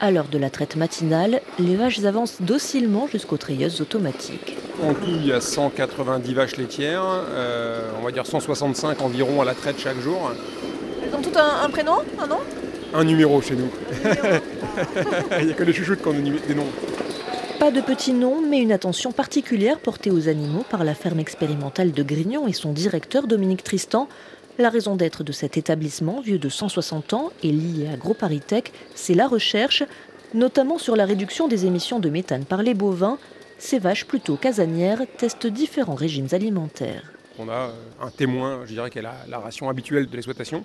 À 0.00 0.10
l'heure 0.10 0.28
de 0.28 0.36
la 0.36 0.50
traite 0.50 0.76
matinale, 0.76 1.40
les 1.58 1.76
vaches 1.76 2.04
avancent 2.04 2.42
docilement 2.42 3.06
jusqu'aux 3.06 3.38
treilleuses 3.38 3.80
automatiques. 3.80 4.58
En 4.82 4.92
tout, 4.92 5.08
il 5.08 5.26
y 5.26 5.32
a 5.32 5.40
190 5.40 6.34
vaches 6.34 6.56
laitières, 6.58 7.04
euh, 7.06 7.90
on 7.98 8.04
va 8.04 8.12
dire 8.12 8.26
165 8.26 9.00
environ 9.00 9.40
à 9.40 9.46
la 9.46 9.54
traite 9.54 9.80
chaque 9.80 9.98
jour. 10.00 10.30
Elles 11.02 11.14
ont 11.14 11.22
toutes 11.22 11.38
un, 11.38 11.70
prénom, 11.70 11.96
un 12.20 12.26
nom? 12.26 12.38
Un 12.92 13.04
numéro 13.04 13.40
chez 13.40 13.56
nous. 13.56 13.70
il 15.40 15.46
n'y 15.46 15.52
a 15.52 15.54
que 15.54 15.64
les 15.64 15.72
chouchoutes 15.72 16.02
qui 16.02 16.08
ont 16.08 16.12
des 16.12 16.54
noms. 16.54 16.66
Pas 17.58 17.70
de 17.70 17.80
petits 17.80 18.12
noms, 18.12 18.40
mais 18.46 18.60
une 18.60 18.72
attention 18.72 19.10
particulière 19.10 19.80
portée 19.80 20.10
aux 20.10 20.28
animaux 20.28 20.64
par 20.70 20.84
la 20.84 20.94
ferme 20.94 21.18
expérimentale 21.18 21.92
de 21.92 22.02
Grignon 22.02 22.46
et 22.46 22.52
son 22.52 22.72
directeur 22.72 23.26
Dominique 23.26 23.64
Tristan. 23.64 24.06
La 24.60 24.70
raison 24.70 24.96
d'être 24.96 25.22
de 25.22 25.30
cet 25.30 25.56
établissement, 25.56 26.20
vieux 26.20 26.40
de 26.40 26.48
160 26.48 27.12
ans 27.12 27.30
et 27.44 27.52
lié 27.52 27.86
à 27.92 27.96
GroParisTech, 27.96 28.72
c'est 28.96 29.14
la 29.14 29.28
recherche, 29.28 29.84
notamment 30.34 30.78
sur 30.78 30.96
la 30.96 31.04
réduction 31.04 31.46
des 31.46 31.64
émissions 31.64 32.00
de 32.00 32.10
méthane 32.10 32.44
par 32.44 32.64
les 32.64 32.74
bovins. 32.74 33.18
Ces 33.58 33.78
vaches 33.78 34.04
plutôt 34.04 34.34
casanières 34.34 35.02
testent 35.16 35.46
différents 35.46 35.94
régimes 35.94 36.26
alimentaires. 36.32 37.04
On 37.38 37.48
a 37.48 37.52
euh, 37.52 37.72
un 38.02 38.10
témoin, 38.10 38.62
je 38.66 38.72
dirais, 38.72 38.90
qui 38.90 38.98
est 38.98 39.02
la, 39.02 39.38
ration 39.38 39.68
habituelle 39.68 40.08
de 40.08 40.12
l'exploitation, 40.12 40.64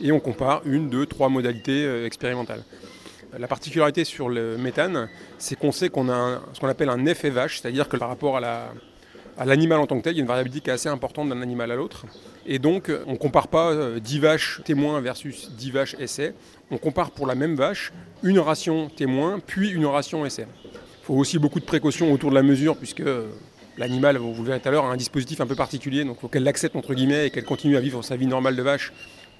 et 0.00 0.10
on 0.10 0.20
compare 0.20 0.62
une, 0.64 0.88
deux, 0.88 1.04
trois 1.04 1.28
modalités 1.28 1.84
euh, 1.84 2.06
expérimentales. 2.06 2.62
La 3.38 3.46
particularité 3.46 4.04
sur 4.04 4.30
le 4.30 4.56
méthane, 4.56 5.10
c'est 5.36 5.58
qu'on 5.58 5.72
sait 5.72 5.90
qu'on 5.90 6.08
a 6.08 6.40
ce 6.54 6.60
qu'on 6.60 6.68
appelle 6.68 6.88
un 6.88 7.04
effet 7.04 7.28
vache, 7.28 7.60
c'est-à-dire 7.60 7.90
que 7.90 7.98
par 7.98 8.08
rapport 8.08 8.38
à 8.38 8.72
l'animal 9.44 9.80
en 9.80 9.86
tant 9.86 9.96
que 9.98 10.02
tel, 10.02 10.14
il 10.14 10.16
y 10.16 10.20
a 10.20 10.22
une 10.22 10.28
variabilité 10.28 10.60
qui 10.60 10.70
est 10.70 10.74
assez 10.74 10.88
importante 10.88 11.28
d'un 11.28 11.42
animal 11.42 11.70
à 11.70 11.76
l'autre. 11.76 12.06
Et 12.46 12.58
donc, 12.58 12.90
on 13.06 13.12
ne 13.12 13.16
compare 13.16 13.48
pas 13.48 13.98
10 13.98 14.16
euh, 14.16 14.20
vaches 14.20 14.60
témoins 14.64 15.00
versus 15.00 15.50
10 15.52 15.70
vaches 15.70 15.96
essais. 15.98 16.34
On 16.70 16.78
compare 16.78 17.10
pour 17.10 17.26
la 17.26 17.34
même 17.34 17.54
vache 17.54 17.92
une 18.22 18.38
ration 18.38 18.88
témoin, 18.88 19.40
puis 19.44 19.70
une 19.70 19.86
ration 19.86 20.24
essai. 20.24 20.46
Il 20.72 21.06
faut 21.06 21.14
aussi 21.14 21.38
beaucoup 21.38 21.60
de 21.60 21.64
précautions 21.64 22.12
autour 22.12 22.30
de 22.30 22.34
la 22.34 22.42
mesure, 22.42 22.76
puisque 22.76 23.00
euh, 23.00 23.28
l'animal, 23.76 24.16
vous 24.18 24.34
le 24.38 24.44
verrez 24.44 24.60
tout 24.60 24.68
à 24.68 24.70
l'heure, 24.70 24.84
a 24.84 24.90
un 24.90 24.96
dispositif 24.96 25.40
un 25.40 25.46
peu 25.46 25.56
particulier. 25.56 26.04
Donc, 26.04 26.16
il 26.18 26.20
faut 26.20 26.28
qu'elle 26.28 26.44
l'accepte, 26.44 26.76
entre 26.76 26.94
guillemets, 26.94 27.26
et 27.26 27.30
qu'elle 27.30 27.44
continue 27.44 27.76
à 27.76 27.80
vivre 27.80 28.02
sa 28.02 28.16
vie 28.16 28.26
normale 28.26 28.56
de 28.56 28.62
vache, 28.62 28.92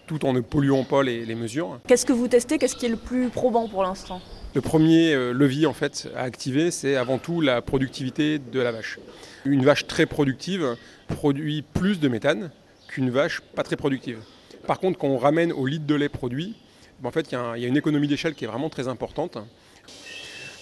tout 0.06 0.26
en 0.26 0.32
ne 0.32 0.40
polluant 0.40 0.84
pas 0.84 1.02
les, 1.02 1.34
mesures. 1.34 1.78
Qu'est-ce 1.86 2.04
que 2.04 2.12
vous 2.12 2.28
testez? 2.28 2.58
Qu'est-ce 2.58 2.76
qui 2.76 2.86
est 2.86 2.90
le 2.90 2.96
plus 2.96 3.28
probant 3.28 3.68
pour 3.68 3.82
l'instant? 3.82 4.20
Le 4.54 4.60
premier 4.60 5.14
euh, 5.14 5.32
levier, 5.32 5.66
en 5.66 5.72
fait, 5.72 6.08
à 6.16 6.22
activer, 6.22 6.70
c'est 6.70 6.96
avant 6.96 7.18
tout 7.18 7.40
la 7.40 7.62
productivité 7.62 8.38
de 8.38 8.60
la 8.60 8.72
vache. 8.72 8.98
Une 9.44 9.64
vache 9.64 9.86
très 9.86 10.06
productive 10.06 10.76
produit 11.08 11.62
plus 11.62 12.00
de 12.00 12.08
méthane, 12.08 12.50
qu'une 12.88 13.10
vache 13.10 13.40
pas 13.54 13.62
très 13.62 13.76
productive. 13.76 14.18
Par 14.66 14.78
contre, 14.78 14.98
quand 14.98 15.08
on 15.08 15.18
ramène 15.18 15.52
au 15.52 15.66
litre 15.66 15.86
de 15.86 15.94
lait 15.94 16.08
produit, 16.08 16.54
ben, 17.00 17.08
en 17.08 17.12
fait, 17.12 17.30
il 17.30 17.34
y, 17.34 17.64
a 17.64 17.68
une 17.68 17.76
économie 17.76 18.08
d'échelle 18.08 18.34
qui 18.34 18.44
est 18.44 18.48
vraiment 18.48 18.70
très 18.70 18.88
importante. 18.88 19.36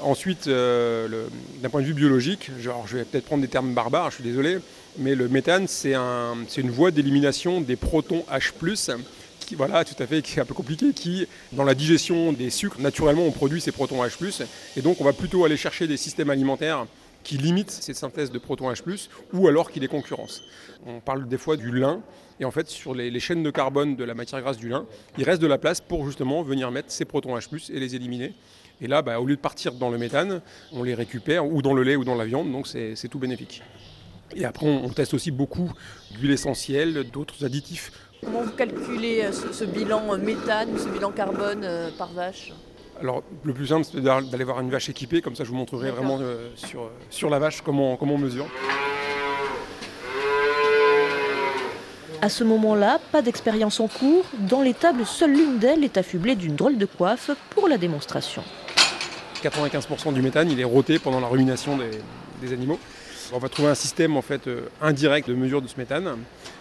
Ensuite, 0.01 0.49
euh, 0.49 1.29
d'un 1.63 1.69
point 1.69 1.81
de 1.81 1.87
vue 1.87 1.95
biologique, 1.95 2.51
genre, 2.59 2.87
je 2.89 2.97
vais 2.97 3.05
peut-être 3.05 3.27
prendre 3.27 3.43
des 3.43 3.49
termes 3.49 3.73
barbares, 3.73 4.11
je 4.11 4.17
suis 4.17 4.25
désolé, 4.25 4.59
mais 4.99 5.15
le 5.15 5.29
méthane, 5.29 5.69
c'est 5.69 5.95
un, 5.95 6.35
une 6.57 6.71
voie 6.71 6.91
d'élimination 6.91 7.61
des 7.61 7.77
protons 7.77 8.25
H+, 8.33 8.53
qui, 9.39 9.55
voilà, 9.55 9.85
tout 9.85 10.01
à 10.03 10.07
fait, 10.07 10.23
qui 10.23 10.39
est 10.39 10.43
un 10.43 10.45
peu 10.45 10.55
compliqué, 10.55 10.93
qui, 10.93 11.29
dans 11.53 11.65
la 11.65 11.75
digestion 11.75 12.33
des 12.33 12.51
sucres, 12.51 12.81
naturellement, 12.81 13.23
on 13.23 13.31
produit 13.31 13.61
ces 13.61 13.71
protons 13.71 14.03
H+, 14.03 14.45
et 14.77 14.83
donc 14.83 15.01
on 15.01 15.05
va 15.05 15.13
plutôt 15.13 15.45
aller 15.45 15.57
chercher 15.57 15.87
des 15.87 15.97
systèmes 15.97 16.31
alimentaires 16.31 16.87
qui 17.23 17.39
limite 17.39 17.71
cette 17.71 17.97
synthèse 17.97 18.31
de 18.31 18.39
proton 18.39 18.71
H+, 18.71 19.09
ou 19.33 19.49
alors 19.49 19.71
qui 19.71 19.81
les 19.81 19.89
concurrence. 19.89 20.43
On 20.87 21.01
parle 21.01 21.29
des 21.29 21.39
fois 21.39 21.57
du 21.57 21.71
lin, 21.71 22.01
et 22.41 22.45
en 22.45 22.51
fait 22.51 22.69
sur 22.69 22.95
les, 22.95 23.21
chaînes 23.21 23.43
de 23.43 23.51
carbone 23.51 23.97
de 23.97 24.05
la 24.05 24.15
matière 24.15 24.41
grasse 24.41 24.59
du 24.59 24.69
lin, 24.69 24.87
il 25.19 25.25
reste 25.25 25.41
de 25.41 25.47
la 25.47 25.59
place 25.59 25.81
pour 25.81 26.05
justement 26.07 26.43
venir 26.43 26.71
mettre 26.71 26.91
ces 26.91 27.05
protons 27.05 27.37
H+, 27.37 27.71
et 27.73 27.81
les 27.81 27.95
éliminer. 27.95 28.35
Et 28.81 28.89
là, 28.89 29.03
bah, 29.03 29.21
au 29.21 29.27
lieu 29.27 29.37
de 29.37 29.41
partir 29.41 29.75
dans 29.75 29.91
le 29.91 29.99
méthane, 29.99 30.41
on 30.73 30.83
les 30.83 30.95
récupère 30.95 31.47
ou 31.47 31.63
dans 31.63 31.75
le 31.75 31.83
lait 31.83 31.97
ou 31.97 32.05
dans 32.05 32.17
la 32.17 32.25
viande, 32.25 32.51
donc 32.51 32.67
c'est 32.67 33.09
tout 33.09 33.19
bénéfique. 33.19 33.63
Et 34.35 34.45
après, 34.45 34.67
on, 34.67 34.89
teste 34.89 35.15
aussi 35.15 35.31
beaucoup 35.31 35.71
d'huile 36.13 36.31
essentielle, 36.31 37.05
d'autres 37.13 37.45
additifs. 37.45 37.93
Comment 38.25 38.43
vous 38.43 38.53
calculez 38.53 39.23
euh, 39.25 39.33
ce, 39.33 39.65
bilan 39.65 40.17
méthane 40.17 40.71
ou 40.71 40.79
ce 40.79 40.89
bilan 40.89 41.11
carbone 41.11 41.65
euh, 41.65 41.91
par 41.99 42.13
vache? 42.13 42.53
Alors, 43.03 43.25
le 43.43 43.53
plus 43.53 43.67
simple, 43.67 43.85
c'est 43.85 44.01
d'aller 44.01 44.45
voir 44.45 44.61
une 44.61 44.71
vache 44.71 44.89
équipée, 44.89 45.23
comme 45.23 45.35
ça 45.35 45.43
je 45.43 45.49
vous 45.49 45.57
montrerai 45.57 45.91
vraiment 45.91 46.19
euh, 46.21 46.49
sur, 46.55 46.89
sur 47.11 47.31
la 47.31 47.41
vache 47.41 47.61
comment, 47.61 47.97
comment 47.97 48.15
on 48.15 48.19
mesure. 48.19 48.47
À 52.21 52.29
ce 52.29 52.45
moment-là, 52.45 53.01
pas 53.11 53.21
d'expérience 53.21 53.81
en 53.81 53.89
cours. 53.89 54.25
Dans 54.39 54.63
les 54.63 54.75
tables, 54.75 55.05
seule 55.05 55.33
l'une 55.33 55.59
d'elles 55.59 55.83
est 55.83 55.97
affublée 55.97 56.37
d'une 56.37 56.55
drôle 56.55 56.79
de 56.79 56.87
coiffe 56.87 57.33
pour 57.51 57.67
la 57.67 57.77
démonstration. 57.77 58.45
95% 59.43 60.13
du 60.13 60.23
méthane, 60.23 60.49
il 60.49 60.61
est 60.61 60.65
roté 60.65 61.01
pendant 61.01 61.19
la 61.19 61.27
rumination 61.27 61.77
des, 61.77 62.53
animaux. 62.53 62.79
On 63.33 63.39
va 63.39 63.49
trouver 63.49 63.69
un 63.69 63.75
système 63.75 64.17
en 64.17 64.23
fait 64.23 64.47
euh, 64.47 64.69
indirect 64.81 65.29
de 65.29 65.35
mesure 65.35 65.61
de 65.61 65.67
ce 65.67 65.77
méthane. 65.77 66.19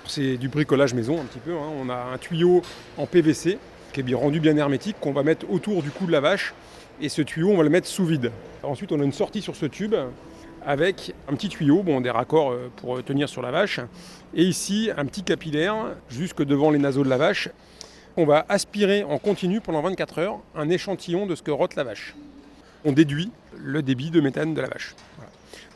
C'est 0.07 0.37
du 0.37 0.49
bricolage 0.49 0.95
maison 0.95 1.21
un 1.21 1.25
petit 1.25 1.39
peu. 1.39 1.53
Hein. 1.53 1.69
On 1.79 1.89
a 1.89 2.13
un 2.13 2.17
tuyau 2.17 2.63
en 2.97 3.05
PVC 3.05 3.59
qui 3.91 3.99
est 3.99 4.03
bien 4.03 4.17
rendu 4.17 4.39
bien 4.39 4.55
hermétique 4.57 4.95
qu'on 4.99 5.13
va 5.13 5.23
mettre 5.23 5.49
autour 5.49 5.83
du 5.83 5.91
cou 5.91 6.05
de 6.05 6.11
la 6.11 6.19
vache 6.19 6.53
et 7.01 7.09
ce 7.09 7.21
tuyau 7.21 7.49
on 7.49 7.57
va 7.57 7.63
le 7.63 7.69
mettre 7.69 7.87
sous 7.87 8.05
vide. 8.05 8.31
Ensuite 8.63 8.91
on 8.91 8.99
a 8.99 9.03
une 9.03 9.13
sortie 9.13 9.41
sur 9.41 9.55
ce 9.55 9.65
tube 9.65 9.95
avec 10.65 11.13
un 11.27 11.33
petit 11.35 11.49
tuyau, 11.49 11.81
bon, 11.83 12.01
des 12.01 12.11
raccords 12.11 12.51
euh, 12.51 12.69
pour 12.75 13.03
tenir 13.03 13.27
sur 13.27 13.41
la 13.41 13.49
vache 13.51 13.79
et 14.35 14.43
ici 14.43 14.89
un 14.95 15.05
petit 15.05 15.23
capillaire 15.23 15.95
jusque 16.09 16.43
devant 16.43 16.69
les 16.69 16.79
naseaux 16.79 17.03
de 17.03 17.09
la 17.09 17.17
vache. 17.17 17.49
On 18.17 18.25
va 18.25 18.45
aspirer 18.49 19.03
en 19.03 19.17
continu 19.17 19.61
pendant 19.61 19.81
24 19.81 20.19
heures 20.19 20.39
un 20.55 20.69
échantillon 20.69 21.25
de 21.25 21.35
ce 21.35 21.41
que 21.41 21.51
rote 21.51 21.75
la 21.75 21.83
vache 21.83 22.15
on 22.85 22.91
déduit 22.91 23.31
le 23.57 23.81
débit 23.81 24.11
de 24.11 24.21
méthane 24.21 24.53
de 24.53 24.61
la 24.61 24.67
vache. 24.67 24.95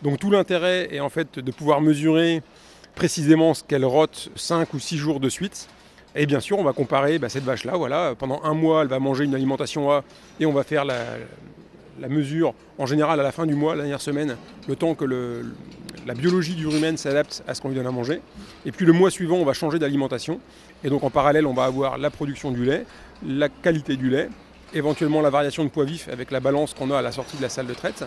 Donc 0.02 0.20
tout 0.20 0.32
l'intérêt 0.32 0.94
est 0.94 1.00
en 1.00 1.10
fait 1.10 1.40
de 1.40 1.52
pouvoir 1.52 1.82
mesurer 1.82 2.42
précisément 2.96 3.54
ce 3.54 3.64
qu'elle 3.64 3.86
rote 3.86 4.30
5 4.36 4.74
ou 4.74 4.80
6 4.80 4.98
jours 4.98 5.20
de 5.20 5.30
suite. 5.30 5.68
Et 6.16 6.26
bien 6.26 6.40
sûr, 6.40 6.58
on 6.58 6.64
va 6.64 6.72
comparer 6.72 7.20
bah, 7.20 7.28
cette 7.28 7.44
vache-là. 7.44 7.76
Voilà, 7.76 8.16
pendant 8.18 8.42
un 8.44 8.54
mois, 8.54 8.84
elle 8.84 8.88
va 8.88 9.00
manger 9.00 9.26
une 9.26 9.36
alimentation 9.36 9.92
A 9.92 10.04
et 10.40 10.46
on 10.46 10.54
va 10.54 10.64
faire 10.64 10.86
la, 10.86 10.96
mesure 12.08 12.54
en 12.78 12.86
général 12.86 13.20
à 13.20 13.24
la 13.24 13.32
fin 13.32 13.46
du 13.46 13.54
mois, 13.54 13.76
la 13.76 13.82
dernière 13.82 14.02
semaine, 14.02 14.38
le 14.68 14.76
temps 14.76 14.96
que 14.96 15.06
la 16.06 16.14
biologie 16.14 16.56
du 16.56 16.68
rumen 16.68 16.98
s'adapte 16.98 17.44
à 17.48 17.54
ce 17.54 17.62
qu'on 17.62 17.70
lui 17.70 17.76
donne 17.76 17.88
à 17.88 17.92
manger. 17.92 18.22
Et 18.66 18.72
puis 18.72 18.86
le 18.86 18.94
mois 18.94 19.12
suivant, 19.12 19.38
on 19.38 19.46
va 19.46 19.54
changer 19.54 19.78
d'alimentation. 19.78 20.40
Et 20.84 20.90
donc 20.90 21.04
en 21.04 21.10
parallèle, 21.10 21.46
on 21.46 21.54
va 21.54 21.66
avoir 21.66 21.98
la 21.98 22.10
production 22.10 22.52
du 22.52 22.64
lait, 22.64 22.86
la 23.26 23.50
qualité 23.50 23.98
du 23.98 24.10
lait, 24.10 24.30
éventuellement 24.74 25.22
la 25.22 25.30
variation 25.30 25.64
de 25.66 25.70
poids 25.70 25.86
vif 25.86 26.08
avec 26.10 26.32
la 26.32 26.40
balance 26.40 26.74
qu'on 26.74 26.92
a 26.92 27.00
à 27.00 27.02
la 27.02 27.12
sortie 27.12 27.38
de 27.38 27.42
la 27.42 27.50
salle 27.50 27.68
de 27.68 27.74
traite. 27.74 28.06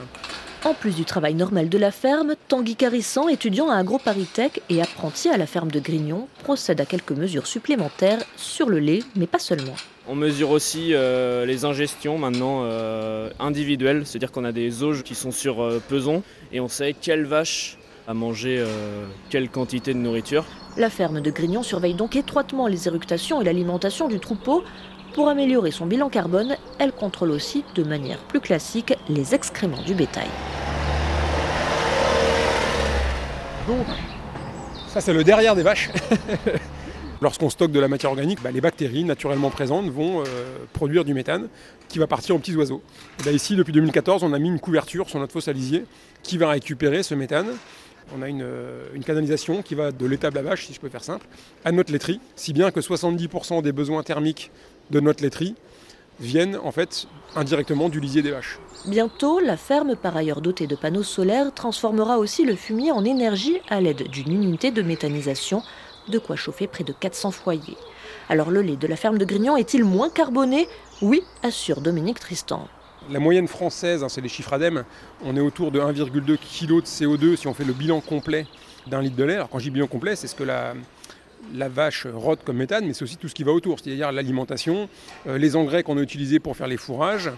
En 0.65 0.75
plus 0.75 0.97
du 0.97 1.05
travail 1.05 1.35
normal 1.35 1.69
de 1.69 1.79
la 1.79 1.93
ferme, 1.93 2.35
Tanguy 2.49 2.75
Carissan, 2.75 3.29
étudiant 3.29 3.71
à 3.71 3.77
AgroParisTech 3.77 4.61
et 4.69 4.83
apprenti 4.83 5.29
à 5.29 5.37
la 5.37 5.47
ferme 5.47 5.71
de 5.71 5.79
Grignon, 5.79 6.27
procède 6.43 6.81
à 6.81 6.85
quelques 6.85 7.13
mesures 7.13 7.47
supplémentaires 7.47 8.19
sur 8.37 8.69
le 8.69 8.81
lait, 8.81 9.05
mais 9.15 9.29
pas 9.29 9.39
seulement. 9.39 9.77
On 10.09 10.17
mesure 10.17 10.51
aussi 10.51 10.95
euh, 10.95 11.47
les 11.47 11.65
ingestions 11.65 12.19
maintenant 12.19 12.63
euh, 12.65 13.31
individuelles, 13.39 14.03
c'est-à-dire 14.05 14.33
qu'on 14.33 14.45
a 14.45 14.51
des 14.51 14.83
auges 14.83 15.05
qui 15.05 15.15
sont 15.15 15.31
sur 15.31 15.63
euh, 15.63 15.81
peson 15.89 16.25
et 16.53 16.59
on 16.59 16.69
sait 16.69 16.93
quelle 17.01 17.25
vache 17.25 17.79
a 18.09 18.15
mangé 18.15 18.65
quelle 19.29 19.51
quantité 19.51 19.93
de 19.93 19.99
nourriture. 19.99 20.47
La 20.79 20.89
ferme 20.89 21.21
de 21.21 21.31
Grignon 21.31 21.63
surveille 21.63 21.93
donc 21.93 22.17
étroitement 22.17 22.67
les 22.67 22.89
éructations 22.89 23.43
et 23.43 23.45
l'alimentation 23.45 24.09
du 24.09 24.19
troupeau 24.19 24.65
pour 25.19 25.29
améliorer 25.29 25.73
son 25.73 25.85
bilan 25.85 26.11
carbone, 26.11 26.57
elle 26.79 26.93
contrôle 26.93 27.33
aussi 27.33 27.65
de 27.75 27.83
manière 27.83 28.19
plus 28.19 28.39
classique 28.39 28.95
les 29.09 29.35
excréments 29.35 29.83
du 29.83 29.93
bétail. 29.93 30.29
Donc, 33.67 33.85
ça 34.87 35.01
c'est 35.01 35.13
le 35.13 35.25
derrière 35.25 35.57
des 35.57 35.65
vaches. 35.65 35.91
Lorsqu'on 37.21 37.51
stocke 37.51 37.73
de 37.73 37.81
la 37.81 37.89
matière 37.89 38.13
organique, 38.13 38.41
bah, 38.45 38.53
les 38.53 38.61
bactéries 38.61 39.03
naturellement 39.03 39.51
présentes 39.51 39.91
vont 39.91 40.21
euh, 40.21 40.25
produire 40.73 41.05
du 41.05 41.15
méthane 41.15 41.49
qui 41.89 41.99
va 41.99 42.07
partir 42.07 42.37
aux 42.37 42.39
petits 42.39 42.55
oiseaux. 42.55 42.81
Ici, 43.29 43.57
depuis 43.57 43.73
2014, 43.73 44.23
on 44.23 44.33
a 44.33 44.39
mis 44.39 44.47
une 44.47 44.61
couverture 44.61 45.09
sur 45.09 45.19
notre 45.19 45.33
fosse 45.33 45.49
alisier 45.49 45.85
qui 46.23 46.39
va 46.39 46.51
récupérer 46.51 47.03
ce 47.03 47.17
méthane. 47.17 47.49
On 48.17 48.23
a 48.23 48.29
une, 48.29 48.43
euh, 48.43 48.87
une, 48.95 49.03
canalisation 49.03 49.63
qui 49.63 49.75
va 49.75 49.91
de 49.91 50.07
l'étable 50.07 50.39
à 50.39 50.43
vache, 50.43 50.67
si 50.67 50.75
je 50.75 50.79
peux 50.79 50.89
faire 50.89 51.03
simple, 51.03 51.27
à 51.65 51.73
notre 51.73 51.93
laiterie, 51.93 52.21
si 52.37 52.53
bien 52.53 52.71
que 52.71 52.79
70% 52.79 53.63
des 53.63 53.73
besoins 53.73 54.05
thermiques 54.05 54.53
de 54.91 55.01
notre 55.01 55.23
laiterie 55.23 55.55
viennent 56.21 56.57
en 56.57 56.73
fait 56.73 57.07
indirectement 57.37 57.89
du 57.89 58.01
lisier 58.01 58.23
des 58.23 58.31
vaches. 58.31 58.59
Bientôt, 58.87 59.41
la 59.41 59.57
ferme, 59.57 59.97
par 59.97 60.17
ailleurs 60.17 60.41
dotée 60.41 60.67
de 60.67 60.77
panneaux 60.77 61.03
solaires, 61.03 61.53
transformera 61.53 62.19
aussi 62.19 62.45
le 62.45 62.55
fumier 62.55 62.93
en 62.93 63.05
énergie 63.05 63.59
à 63.69 63.81
l'aide 63.81 64.09
d'une 64.09 64.33
unité 64.33 64.71
de 64.71 64.83
méthanisation, 64.83 65.63
de 66.09 66.19
quoi 66.19 66.37
chauffer 66.37 66.67
près 66.67 66.85
de 66.85 66.93
400 66.93 67.33
foyers. 67.33 67.77
Alors 68.29 68.51
le 68.51 68.63
lait 68.63 68.77
de 68.77 68.87
la 68.87 68.97
ferme 68.97 69.19
de 69.19 69.25
Grignon 69.25 69.57
est-il 69.57 69.85
moins 69.85 70.11
carboné? 70.11 70.69
Oui, 71.03 71.23
assure 71.43 71.81
Dominique 71.81 72.21
Tristan. 72.21 72.69
La 73.11 73.21
moyenne 73.21 73.49
française, 73.49 74.05
hein, 74.05 74.09
c'est 74.09 74.21
les 74.21 74.29
chiffres 74.29 74.53
ADEME, 74.53 74.85
on 75.25 75.37
est 75.37 75.41
autour 75.41 75.71
de 75.71 75.81
1,2 75.81 76.37
kg 76.37 76.81
de 76.81 76.87
CO2 76.87 77.37
si 77.37 77.47
on 77.47 77.55
fait 77.55 77.65
le 77.65 77.73
bilan 77.73 78.01
complet 78.01 78.47
d'un 78.87 79.01
litre 79.01 79.17
de 79.17 79.25
lait. 79.25 79.35
Alors 79.35 79.49
quand 79.49 79.59
je 79.59 79.65
dis 79.65 79.71
bilan 79.71 79.87
complet, 79.87 80.17
c'est 80.17 80.27
ce 80.27 80.35
que 80.35 80.45
la, 80.45 80.75
la 81.55 81.69
vache 81.69 82.07
rote 82.13 82.41
comme 82.45 82.57
méthane, 82.57 82.87
mais 82.87 82.93
c'est 82.93 83.03
aussi 83.03 83.17
tout 83.17 83.29
ce 83.29 83.35
qui 83.35 83.45
va 83.45 83.53
autour, 83.53 83.79
c'est-à-dire 83.81 84.13
l'alimentation, 84.13 84.89
euh, 85.27 85.39
les 85.39 85.57
engrais 85.57 85.83
qu'on 85.83 85.99
a 85.99 86.01
utilisés 86.01 86.39
pour 86.39 86.57
faire 86.57 86.67
les 86.67 86.77
fourrages, 86.77 87.31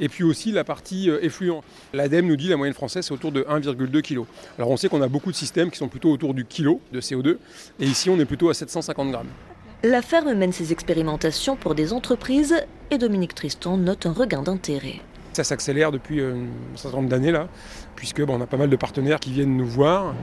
et 0.00 0.08
puis 0.08 0.24
aussi 0.24 0.52
la 0.52 0.64
partie 0.64 1.10
euh, 1.10 1.22
effluent. 1.22 1.60
L'ADEME 1.92 2.26
nous 2.26 2.36
dit 2.36 2.48
la 2.48 2.56
moyenne 2.56 2.74
française 2.74 3.06
c'est 3.06 3.14
autour 3.14 3.32
de 3.32 3.42
1,2 3.42 4.02
kg. 4.02 4.24
Alors 4.58 4.70
on 4.70 4.76
sait 4.76 4.88
qu'on 4.88 5.02
a 5.02 5.08
beaucoup 5.08 5.30
de 5.30 5.36
systèmes 5.36 5.70
qui 5.70 5.78
sont 5.78 5.88
plutôt 5.88 6.10
autour 6.10 6.34
du 6.34 6.44
kilo 6.44 6.80
de 6.92 7.00
CO2, 7.00 7.36
et 7.80 7.84
ici 7.84 8.10
on 8.10 8.18
est 8.18 8.24
plutôt 8.24 8.48
à 8.48 8.54
750 8.54 9.10
grammes. 9.10 9.28
La 9.84 10.02
ferme 10.02 10.34
mène 10.34 10.52
ses 10.52 10.72
expérimentations 10.72 11.54
pour 11.54 11.74
des 11.74 11.92
entreprises, 11.92 12.56
et 12.90 12.98
Dominique 12.98 13.34
Tristan 13.34 13.76
note 13.76 14.06
un 14.06 14.12
regain 14.12 14.42
d'intérêt. 14.42 15.00
Ça 15.34 15.44
s'accélère 15.44 15.92
depuis 15.92 16.20
euh, 16.20 16.34
un 16.74 16.76
certain 16.76 16.96
nombre 16.96 17.10
d'années 17.10 17.30
là, 17.30 17.48
puisque 17.94 18.22
on 18.26 18.40
a 18.40 18.46
pas 18.46 18.56
mal 18.56 18.70
de 18.70 18.76
partenaires 18.76 19.20
qui 19.20 19.30
viennent 19.30 19.56
nous 19.56 19.66
voir 19.66 20.14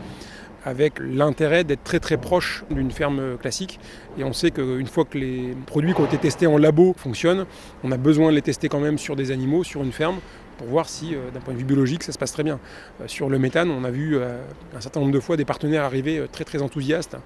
avec 0.65 0.99
l'intérêt 0.99 1.63
d'être 1.63 1.83
très 1.83 1.99
très 1.99 2.17
proche 2.17 2.65
d'une 2.69 2.91
ferme 2.91 3.37
classique. 3.37 3.79
Et 4.17 4.23
on 4.23 4.33
sait 4.33 4.51
qu'une 4.51 4.87
fois 4.87 5.05
que 5.05 5.17
les 5.17 5.55
produits 5.65 5.93
qui 5.93 6.01
ont 6.01 6.05
été 6.05 6.17
testés 6.17 6.47
en 6.47 6.57
labo 6.57 6.95
fonctionnent, 6.97 7.45
on 7.83 7.91
a 7.91 7.97
besoin 7.97 8.31
de 8.31 8.35
les 8.35 8.41
tester 8.41 8.67
quand 8.67 8.79
même 8.79 8.97
sur 8.97 9.15
des 9.15 9.31
animaux, 9.31 9.63
sur 9.63 9.83
une 9.83 9.91
ferme, 9.91 10.19
pour 10.57 10.67
voir 10.67 10.89
si, 10.89 11.13
euh, 11.13 11.31
d'un 11.33 11.39
point 11.39 11.53
de 11.53 11.59
vue 11.59 11.65
biologique, 11.65 12.03
ça 12.03 12.11
se 12.11 12.17
passe 12.17 12.31
très 12.31 12.43
bien. 12.43 12.59
Euh, 13.01 13.07
sur 13.07 13.29
le 13.29 13.39
méthane, 13.39 13.69
on 13.69 13.83
a 13.83 13.91
vu 13.91 14.17
euh, 14.17 14.41
un 14.75 14.81
certain 14.81 14.99
nombre 14.99 15.11
de 15.11 15.19
fois 15.19 15.37
des 15.37 15.45
partenaires 15.45 15.83
arriver 15.83 16.25
très 16.31 16.43
très 16.43 16.61
enthousiastes 16.61 17.17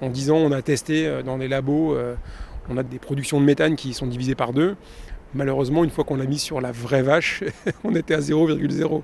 en 0.00 0.08
disant 0.08 0.36
on 0.36 0.52
a 0.52 0.62
testé 0.62 1.22
dans 1.24 1.36
les 1.36 1.48
labos, 1.48 1.96
on 2.68 2.76
a 2.76 2.82
des 2.82 2.98
productions 2.98 3.40
de 3.40 3.44
méthane 3.44 3.76
qui 3.76 3.94
sont 3.94 4.06
divisées 4.06 4.34
par 4.34 4.52
deux. 4.52 4.76
Malheureusement, 5.34 5.84
une 5.84 5.90
fois 5.90 6.04
qu'on 6.04 6.16
l'a 6.16 6.24
mis 6.24 6.38
sur 6.38 6.60
la 6.60 6.72
vraie 6.72 7.02
vache, 7.02 7.42
on 7.84 7.94
était 7.94 8.14
à 8.14 8.20
0,0. 8.20 9.02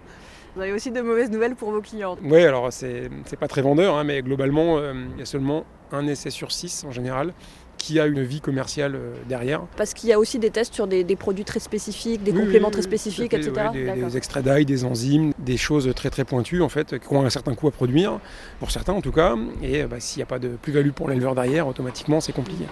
Vous 0.55 0.61
avez 0.61 0.73
aussi 0.73 0.93
de 0.93 1.01
mauvaises 1.01 1.31
nouvelles 1.31 1.57
pour 1.57 1.71
vos 1.73 1.81
clients. 1.81 2.17
Oui, 2.23 2.45
alors 2.45 2.73
c'est 2.73 3.11
pas 3.41 3.49
très 3.49 3.63
vendeur, 3.63 3.97
hein, 3.97 4.05
mais 4.05 4.23
globalement, 4.23 4.79
euh, 4.79 4.93
il 5.15 5.19
y 5.19 5.23
a 5.23 5.27
seulement 5.27 5.65
un 5.91 6.07
essai 6.07 6.31
sur 6.31 6.53
six 6.53 6.85
en 6.85 6.93
général 6.93 7.33
qui 7.77 7.99
a 8.01 8.07
une 8.07 8.23
vie 8.23 8.41
commerciale 8.41 8.95
euh, 8.95 9.15
derrière. 9.29 9.63
Parce 9.77 9.93
qu'il 9.95 10.09
y 10.09 10.13
a 10.13 10.19
aussi 10.19 10.39
des 10.39 10.51
tests 10.51 10.73
sur 10.73 10.87
des, 10.87 11.05
produits 11.17 11.45
très 11.45 11.61
spécifiques, 11.61 12.23
des 12.23 12.33
compléments 12.33 12.71
très 12.71 12.83
spécifiques, 12.83 13.35
etc. 13.35 13.53
des, 13.73 14.17
extraits 14.17 14.45
d'ail, 14.45 14.65
des 14.65 14.85
enzymes, 14.85 15.33
des 15.39 15.57
choses 15.57 15.93
très 15.95 16.09
très 16.09 16.25
pointues 16.25 16.63
en 16.63 16.69
fait, 16.69 16.99
qui 16.99 17.13
ont 17.13 17.23
un 17.23 17.31
certain 17.31 17.55
coût 17.55 17.69
à 17.69 17.73
produire, 17.73 18.21
pour 18.61 18.71
certains 18.71 18.93
en 18.93 19.03
tout 19.03 19.13
cas. 19.13 19.37
Et 19.63 19.83
bah, 19.85 19.97
s'il 19.99 20.21
n'y 20.21 20.23
a 20.23 20.27
pas 20.27 20.39
de 20.39 20.49
plus-value 20.49 20.91
pour 20.91 21.09
l'éleveur 21.09 21.35
derrière, 21.35 21.67
automatiquement 21.67 22.21
c'est 22.21 22.33
compliqué. 22.33 22.65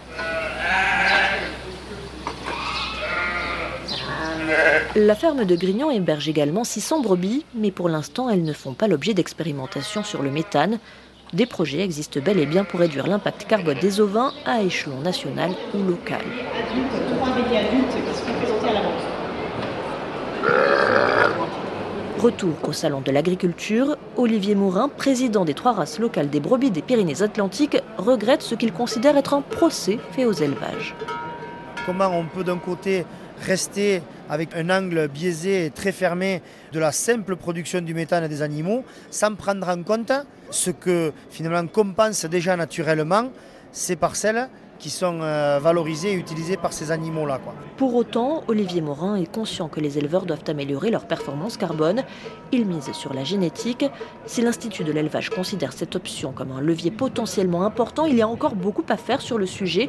La 4.95 5.15
ferme 5.15 5.45
de 5.45 5.57
Grignon 5.57 5.91
héberge 5.91 6.29
également 6.29 6.65
600 6.65 7.01
brebis, 7.01 7.45
mais 7.55 7.71
pour 7.71 7.89
l'instant, 7.89 8.29
elles 8.29 8.45
ne 8.45 8.53
font 8.53 8.75
pas 8.75 8.89
l'objet 8.89 9.15
d'expérimentations 9.15 10.05
sur 10.05 10.23
le 10.23 10.31
méthane. 10.31 10.79
Des 11.33 11.47
projets 11.47 11.81
existent 11.81 12.21
bel 12.21 12.39
et 12.39 12.47
bien 12.47 12.65
pour 12.65 12.81
réduire 12.81 13.07
l'impact 13.07 13.47
carbone 13.47 13.79
des 13.81 14.01
ovins 14.01 14.33
à 14.45 14.63
échelon 14.63 15.01
national 15.01 15.53
ou 15.75 15.83
local. 15.83 16.21
Retour 22.19 22.55
au 22.69 22.73
salon 22.73 23.01
de 23.01 23.11
l'agriculture, 23.11 23.97
Olivier 24.17 24.55
Mourin, 24.55 24.89
président 24.89 25.45
des 25.45 25.55
trois 25.55 25.73
races 25.73 25.99
locales 25.99 26.31
des 26.31 26.39
brebis 26.39 26.71
des 26.71 26.83
Pyrénées-Atlantiques, 26.83 27.79
regrette 27.99 28.43
ce 28.43 28.55
qu'il 28.55 28.73
considère 28.73 29.17
être 29.17 29.35
un 29.35 29.41
procès 29.41 29.99
fait 30.13 30.25
aux 30.25 30.33
élevages. 30.33 30.95
Comment 31.85 32.17
on 32.17 32.25
peut 32.27 32.45
d'un 32.45 32.59
côté 32.59 33.05
rester 33.41 34.03
avec 34.29 34.55
un 34.57 34.71
angle 34.71 35.09
biaisé 35.09 35.67
et 35.67 35.71
très 35.71 35.93
fermé 35.93 36.43
de 36.73 36.79
la 36.79 36.93
simple 36.93 37.37
production 37.37 37.81
du 37.81 37.95
méthane 37.95 38.29
des 38.29 38.43
animaux, 38.43 38.85
sans 39.11 39.35
prendre 39.35 39.69
en 39.69 39.83
compte 39.83 40.13
ce 40.51 40.71
que 40.71 41.13
finalement 41.31 41.67
compense 41.67 42.25
déjà 42.27 42.57
naturellement 42.57 43.31
ces 43.73 43.97
parcelles 43.97 44.49
qui 44.83 44.91
sont 44.91 45.21
euh, 45.23 45.61
valorisées 45.63 46.11
et 46.11 46.15
utilisées 46.15 46.57
par 46.57 46.73
ces 46.73 46.91
animaux-là. 46.91 47.41
Pour 47.77 47.95
autant, 47.95 48.43
Olivier 48.49 48.81
Morin 48.81 49.15
est 49.15 49.33
conscient 49.33 49.69
que 49.69 49.79
les 49.79 49.97
éleveurs 49.97 50.27
doivent 50.27 50.43
améliorer 50.49 50.91
leur 50.91 51.07
performance 51.07 51.57
carbone. 51.57 52.03
Il 52.51 52.67
mise 52.67 52.91
sur 52.93 53.15
la 53.15 53.23
génétique. 53.23 53.85
Si 54.27 54.43
l'Institut 54.43 54.83
de 54.83 54.91
l'élevage 54.91 55.31
considère 55.31 55.73
cette 55.73 55.95
option 55.95 56.33
comme 56.33 56.51
un 56.51 56.61
levier 56.61 56.91
potentiellement 56.91 57.65
important, 57.65 58.07
il 58.07 58.17
y 58.17 58.23
a 58.23 58.29
encore 58.29 58.57
beaucoup 58.57 58.85
à 58.89 58.97
faire 58.97 59.21
sur 59.21 59.39
le 59.39 59.47
sujet. 59.47 59.89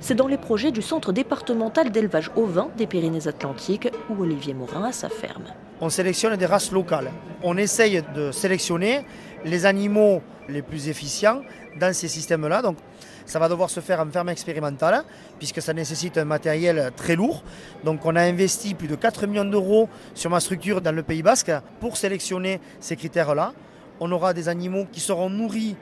C'est 0.00 0.16
dans 0.16 0.26
les 0.26 0.38
projets 0.38 0.72
du 0.72 0.82
Centre 0.82 1.12
départemental 1.12 1.92
d'élevage 1.92 2.32
ovin 2.34 2.68
des 2.76 2.88
Pyrénées-Atlantiques 2.88 3.90
où 4.10 4.22
Olivier 4.22 4.54
Morin 4.54 4.86
a 4.86 4.92
sa 4.92 5.08
ferme. 5.08 5.44
On 5.80 5.88
sélectionne 5.88 6.36
des 6.36 6.46
races 6.46 6.72
locales. 6.72 7.12
On 7.44 7.56
essaye 7.56 8.02
de 8.16 8.32
sélectionner 8.32 9.06
les 9.44 9.66
animaux 9.66 10.20
les 10.48 10.62
plus 10.62 10.88
efficients 10.88 11.42
dans 11.78 11.94
ces 11.94 12.08
systèmes-là. 12.08 12.62
Donc, 12.62 12.76
ça 13.26 13.38
va 13.38 13.48
devoir 13.48 13.70
se 13.70 13.80
faire 13.80 14.00
en 14.00 14.10
ferme 14.10 14.28
expérimentale, 14.28 15.04
puisque 15.38 15.62
ça 15.62 15.72
nécessite 15.72 16.18
un 16.18 16.24
matériel 16.24 16.92
très 16.96 17.16
lourd. 17.16 17.42
Donc 17.84 18.04
on 18.04 18.16
a 18.16 18.22
investi 18.22 18.74
plus 18.74 18.88
de 18.88 18.96
4 18.96 19.26
millions 19.26 19.44
d'euros 19.44 19.88
sur 20.14 20.30
ma 20.30 20.40
structure 20.40 20.80
dans 20.80 20.94
le 20.94 21.02
Pays 21.02 21.22
Basque 21.22 21.52
pour 21.80 21.96
sélectionner 21.96 22.60
ces 22.80 22.96
critères-là. 22.96 23.52
On 24.00 24.10
aura 24.10 24.34
des 24.34 24.48
animaux 24.48 24.86
qui 24.90 25.00
seront 25.00 25.30
nourris 25.30 25.76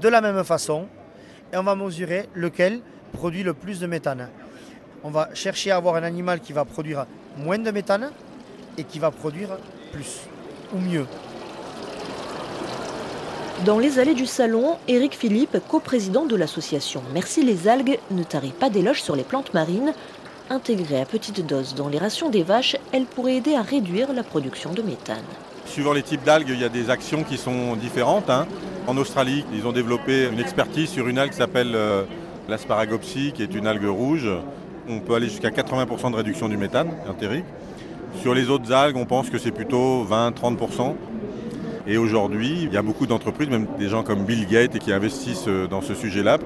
de 0.00 0.08
la 0.08 0.20
même 0.20 0.42
façon 0.44 0.86
et 1.52 1.56
on 1.56 1.62
va 1.62 1.74
mesurer 1.74 2.28
lequel 2.34 2.80
produit 3.12 3.42
le 3.42 3.54
plus 3.54 3.80
de 3.80 3.86
méthane. 3.86 4.28
On 5.02 5.10
va 5.10 5.28
chercher 5.34 5.70
à 5.70 5.76
avoir 5.76 5.96
un 5.96 6.02
animal 6.02 6.40
qui 6.40 6.52
va 6.52 6.64
produire 6.64 7.06
moins 7.36 7.58
de 7.58 7.70
méthane 7.70 8.10
et 8.78 8.84
qui 8.84 8.98
va 8.98 9.10
produire 9.10 9.50
plus 9.92 10.20
ou 10.72 10.78
mieux. 10.78 11.06
Dans 13.62 13.78
les 13.78 13.98
allées 13.98 14.14
du 14.14 14.26
salon, 14.26 14.76
Éric 14.88 15.16
Philippe, 15.16 15.56
coprésident 15.68 16.26
de 16.26 16.36
l'association 16.36 17.02
Merci 17.14 17.42
les 17.42 17.66
algues, 17.66 17.98
ne 18.10 18.22
tarit 18.22 18.52
pas 18.52 18.68
d'éloges 18.68 19.00
sur 19.00 19.16
les 19.16 19.22
plantes 19.22 19.54
marines. 19.54 19.94
Intégrées 20.50 21.00
à 21.00 21.06
petite 21.06 21.46
dose 21.46 21.74
dans 21.74 21.88
les 21.88 21.96
rations 21.96 22.28
des 22.28 22.42
vaches, 22.42 22.76
elles 22.92 23.06
pourraient 23.06 23.36
aider 23.36 23.54
à 23.54 23.62
réduire 23.62 24.12
la 24.12 24.22
production 24.22 24.74
de 24.74 24.82
méthane. 24.82 25.24
Suivant 25.64 25.94
les 25.94 26.02
types 26.02 26.24
d'algues, 26.24 26.50
il 26.50 26.60
y 26.60 26.64
a 26.64 26.68
des 26.68 26.90
actions 26.90 27.22
qui 27.22 27.38
sont 27.38 27.76
différentes. 27.76 28.28
Hein. 28.28 28.46
En 28.86 28.98
Australie, 28.98 29.46
ils 29.54 29.66
ont 29.66 29.72
développé 29.72 30.28
une 30.30 30.40
expertise 30.40 30.90
sur 30.90 31.08
une 31.08 31.16
algue 31.16 31.30
qui 31.30 31.38
s'appelle 31.38 31.74
euh, 31.74 32.02
l'asparagopsie, 32.48 33.32
qui 33.34 33.42
est 33.42 33.54
une 33.54 33.66
algue 33.66 33.86
rouge. 33.86 34.28
On 34.88 34.98
peut 34.98 35.14
aller 35.14 35.28
jusqu'à 35.28 35.50
80% 35.50 36.10
de 36.10 36.16
réduction 36.16 36.48
du 36.50 36.58
méthane 36.58 36.90
entérique. 37.08 37.46
Sur 38.20 38.34
les 38.34 38.50
autres 38.50 38.70
algues, 38.72 38.96
on 38.96 39.06
pense 39.06 39.30
que 39.30 39.38
c'est 39.38 39.52
plutôt 39.52 40.04
20-30%. 40.04 40.94
Et 41.86 41.98
aujourd'hui, 41.98 42.60
il 42.62 42.72
y 42.72 42.78
a 42.78 42.82
beaucoup 42.82 43.06
d'entreprises, 43.06 43.50
même 43.50 43.66
des 43.78 43.88
gens 43.88 44.02
comme 44.02 44.24
Bill 44.24 44.46
Gates, 44.46 44.78
qui 44.78 44.90
investissent 44.90 45.48
euh, 45.48 45.66
dans 45.66 45.82
ce 45.82 45.94
sujet-là. 45.94 46.38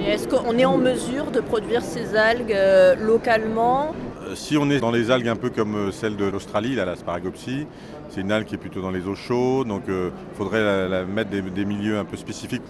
est-ce 0.00 0.26
qu'on 0.26 0.56
est 0.56 0.64
en 0.64 0.78
mesure 0.78 1.30
de 1.30 1.40
produire 1.40 1.82
ces 1.82 2.16
algues 2.16 2.54
euh, 2.54 2.94
localement? 2.96 3.94
Euh, 4.26 4.34
Si 4.34 4.56
on 4.56 4.70
est 4.70 4.80
dans 4.80 4.90
les 4.90 5.10
algues 5.10 5.28
un 5.28 5.36
peu 5.36 5.50
comme 5.50 5.92
celle 5.92 6.16
de 6.16 6.24
l'Australie, 6.24 6.74
l'asparagopsie, 6.74 7.66
c'est 8.08 8.22
une 8.22 8.32
algue 8.32 8.46
qui 8.46 8.54
est 8.54 8.58
plutôt 8.58 8.80
dans 8.80 8.90
les 8.90 9.06
eaux 9.06 9.14
chaudes, 9.14 9.68
donc 9.68 9.82
il 9.88 10.10
faudrait 10.38 10.88
la, 10.88 11.04
mettre 11.04 11.28
des, 11.28 11.42
des 11.42 11.66
milieux 11.66 11.98
un 11.98 12.06
peu 12.06 12.16
spécifiques. 12.16 12.62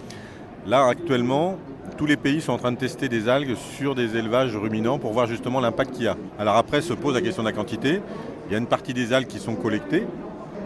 Là, 0.67 0.87
actuellement, 0.87 1.57
tous 1.97 2.05
les 2.05 2.17
pays 2.17 2.41
sont 2.41 2.51
en 2.51 2.57
train 2.57 2.73
de 2.73 2.77
tester 2.77 3.07
des 3.07 3.29
algues 3.29 3.55
sur 3.77 3.95
des 3.95 4.17
élevages 4.17 4.57
ruminants 4.57 4.99
pour 4.99 5.13
voir 5.13 5.25
justement 5.27 5.61
l'impact 5.61 5.91
qu'il 5.91 6.03
y 6.03 6.07
a. 6.07 6.17
Alors 6.37 6.57
après 6.57 6.81
se 6.81 6.93
pose 6.93 7.13
la 7.13 7.21
question 7.21 7.43
de 7.43 7.47
la 7.47 7.53
quantité. 7.53 8.01
Il 8.47 8.51
y 8.51 8.55
a 8.55 8.57
une 8.57 8.67
partie 8.67 8.93
des 8.93 9.13
algues 9.13 9.27
qui 9.27 9.39
sont 9.39 9.55
collectées, 9.55 10.05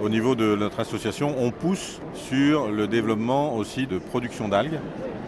au 0.02 0.10
niveau 0.10 0.36
de 0.36 0.56
notre 0.56 0.80
association, 0.80 1.36
on 1.38 1.52
pousse 1.52 2.00
sur 2.14 2.70
le 2.70 2.88
développement 2.88 3.56
aussi 3.56 3.88
de 3.88 4.00
production 4.00 4.48
d'algues. 4.48 4.80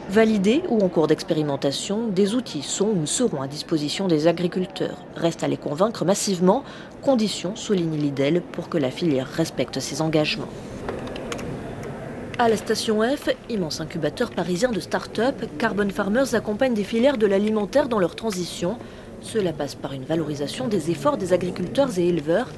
Validés 0.10 0.62
ou 0.70 0.82
en 0.82 0.90
cours 0.90 1.08
d'expérimentation, 1.08 2.08
des 2.08 2.36
outils 2.36 2.62
sont 2.62 2.90
ou 2.90 3.06
seront 3.06 3.42
à 3.42 3.48
disposition 3.48 4.08
des 4.08 4.28
agriculteurs. 4.28 4.98
Reste 5.16 5.44
à 5.44 5.48
les 5.48 5.58
convaincre 5.58 6.06
massivement, 6.06 6.64
condition, 7.02 7.56
souligne 7.56 7.98
l'IDEL, 7.98 8.42
pour 8.42 8.70
que 8.70 8.78
la 8.78 8.92
filière 8.92 9.28
respecte 9.28 9.80
ses 9.80 10.02
engagements. 10.02 10.50
À 12.38 12.50
la 12.50 12.58
station 12.58 13.02
F, 13.02 13.30
immense 13.50 13.82
incubateur 13.82 14.30
parisien 14.30 14.72
de 14.72 14.80
start-up, 14.80 15.36
Carbon 15.58 15.90
Farmers 15.90 16.36
accompagne 16.36 16.74
des 16.74 16.84
filières 16.84 17.18
de 17.18 17.26
l'alimentaire 17.26 17.88
dans 17.88 18.00
leur 18.00 18.16
transition. 18.16 18.78
Cela 19.22 19.54
passe 19.54 19.74
par 19.74 19.94
une 19.94 20.04
valorisation 20.04 20.68
des 20.68 20.92
efforts 20.92 21.18
des 21.18 21.34
agriculteurs 21.34 21.98
et 21.98 22.08
éleveurs 22.10 22.50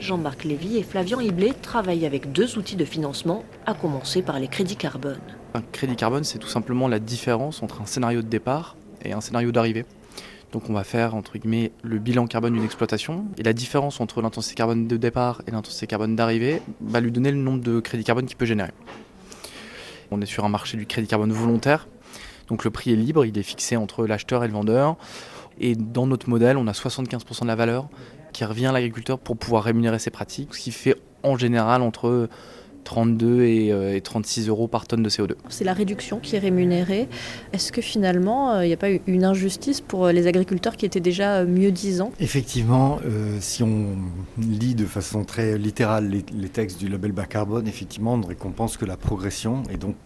Jean-Marc 0.00 0.44
Lévy 0.44 0.76
et 0.76 0.82
Flavian 0.82 1.20
Hiblet 1.20 1.52
travaillent 1.52 2.06
avec 2.06 2.32
deux 2.32 2.58
outils 2.58 2.76
de 2.76 2.84
financement, 2.84 3.44
à 3.66 3.74
commencer 3.74 4.22
par 4.22 4.38
les 4.38 4.48
crédits 4.48 4.76
carbone. 4.76 5.20
Un 5.54 5.62
crédit 5.62 5.96
carbone, 5.96 6.24
c'est 6.24 6.38
tout 6.38 6.48
simplement 6.48 6.88
la 6.88 6.98
différence 6.98 7.62
entre 7.62 7.80
un 7.80 7.86
scénario 7.86 8.22
de 8.22 8.26
départ 8.26 8.76
et 9.04 9.12
un 9.12 9.20
scénario 9.20 9.52
d'arrivée. 9.52 9.84
Donc 10.52 10.70
on 10.70 10.72
va 10.72 10.84
faire 10.84 11.14
entre 11.14 11.38
guillemets 11.38 11.72
le 11.82 11.98
bilan 11.98 12.26
carbone 12.26 12.54
d'une 12.54 12.64
exploitation 12.64 13.26
et 13.38 13.42
la 13.42 13.52
différence 13.52 14.00
entre 14.00 14.22
l'intensité 14.22 14.54
carbone 14.54 14.86
de 14.86 14.96
départ 14.96 15.42
et 15.48 15.50
l'intensité 15.50 15.86
carbone 15.86 16.14
d'arrivée 16.14 16.62
va 16.80 17.00
lui 17.00 17.10
donner 17.10 17.32
le 17.32 17.38
nombre 17.38 17.60
de 17.60 17.80
crédits 17.80 18.04
carbone 18.04 18.26
qu'il 18.26 18.36
peut 18.36 18.44
générer. 18.44 18.70
On 20.10 20.20
est 20.20 20.26
sur 20.26 20.44
un 20.44 20.48
marché 20.48 20.76
du 20.76 20.86
crédit 20.86 21.08
carbone 21.08 21.32
volontaire, 21.32 21.88
donc 22.48 22.64
le 22.64 22.70
prix 22.70 22.92
est 22.92 22.96
libre, 22.96 23.24
il 23.24 23.36
est 23.36 23.42
fixé 23.42 23.76
entre 23.76 24.06
l'acheteur 24.06 24.44
et 24.44 24.46
le 24.46 24.52
vendeur. 24.52 24.96
Et 25.60 25.74
dans 25.74 26.06
notre 26.06 26.28
modèle, 26.28 26.56
on 26.56 26.66
a 26.66 26.72
75% 26.72 27.42
de 27.42 27.46
la 27.46 27.56
valeur 27.56 27.88
qui 28.32 28.44
revient 28.44 28.66
à 28.66 28.72
l'agriculteur 28.72 29.18
pour 29.18 29.36
pouvoir 29.36 29.64
rémunérer 29.64 29.98
ses 29.98 30.10
pratiques, 30.10 30.54
ce 30.54 30.60
qui 30.60 30.72
fait 30.72 30.96
en 31.22 31.36
général 31.38 31.82
entre 31.82 32.28
32 32.84 33.44
et, 33.44 34.00
36 34.02 34.46
euh, 34.46 34.50
euros 34.50 34.68
par 34.68 34.86
tonne 34.86 35.02
de 35.02 35.08
CO2. 35.08 35.32
C'est 35.48 35.64
la 35.64 35.72
réduction 35.72 36.20
qui 36.20 36.36
est 36.36 36.38
rémunérée. 36.38 37.08
Est-ce 37.52 37.72
que 37.72 37.80
finalement, 37.80 38.52
euh, 38.52 38.64
il 38.64 38.68
n'y 38.68 38.74
a 38.74 38.76
pas 38.76 38.90
eu 38.90 39.00
une 39.06 39.24
injustice 39.24 39.80
pour 39.80 40.06
euh, 40.06 40.12
les 40.12 40.26
agriculteurs 40.26 40.76
qui 40.76 40.86
étaient 40.86 41.00
déjà 41.00 41.44
mieux 41.44 41.72
disants 41.72 42.12
Effectivement, 42.20 43.00
si 43.40 43.62
on 43.62 43.96
lit 44.38 44.74
de 44.74 44.84
façon 44.84 45.24
très 45.24 45.58
littérale 45.58 46.08
les, 46.08 46.24
les, 46.32 46.48
textes 46.48 46.78
du 46.78 46.88
label 46.88 47.12
bas 47.12 47.24
carbone, 47.24 47.66
effectivement, 47.66 48.14
on 48.14 48.18
ne 48.18 48.26
récompense 48.26 48.76
que 48.76 48.84
la 48.84 48.96
progression 48.96 49.62
et 49.70 49.76
donc 49.76 49.96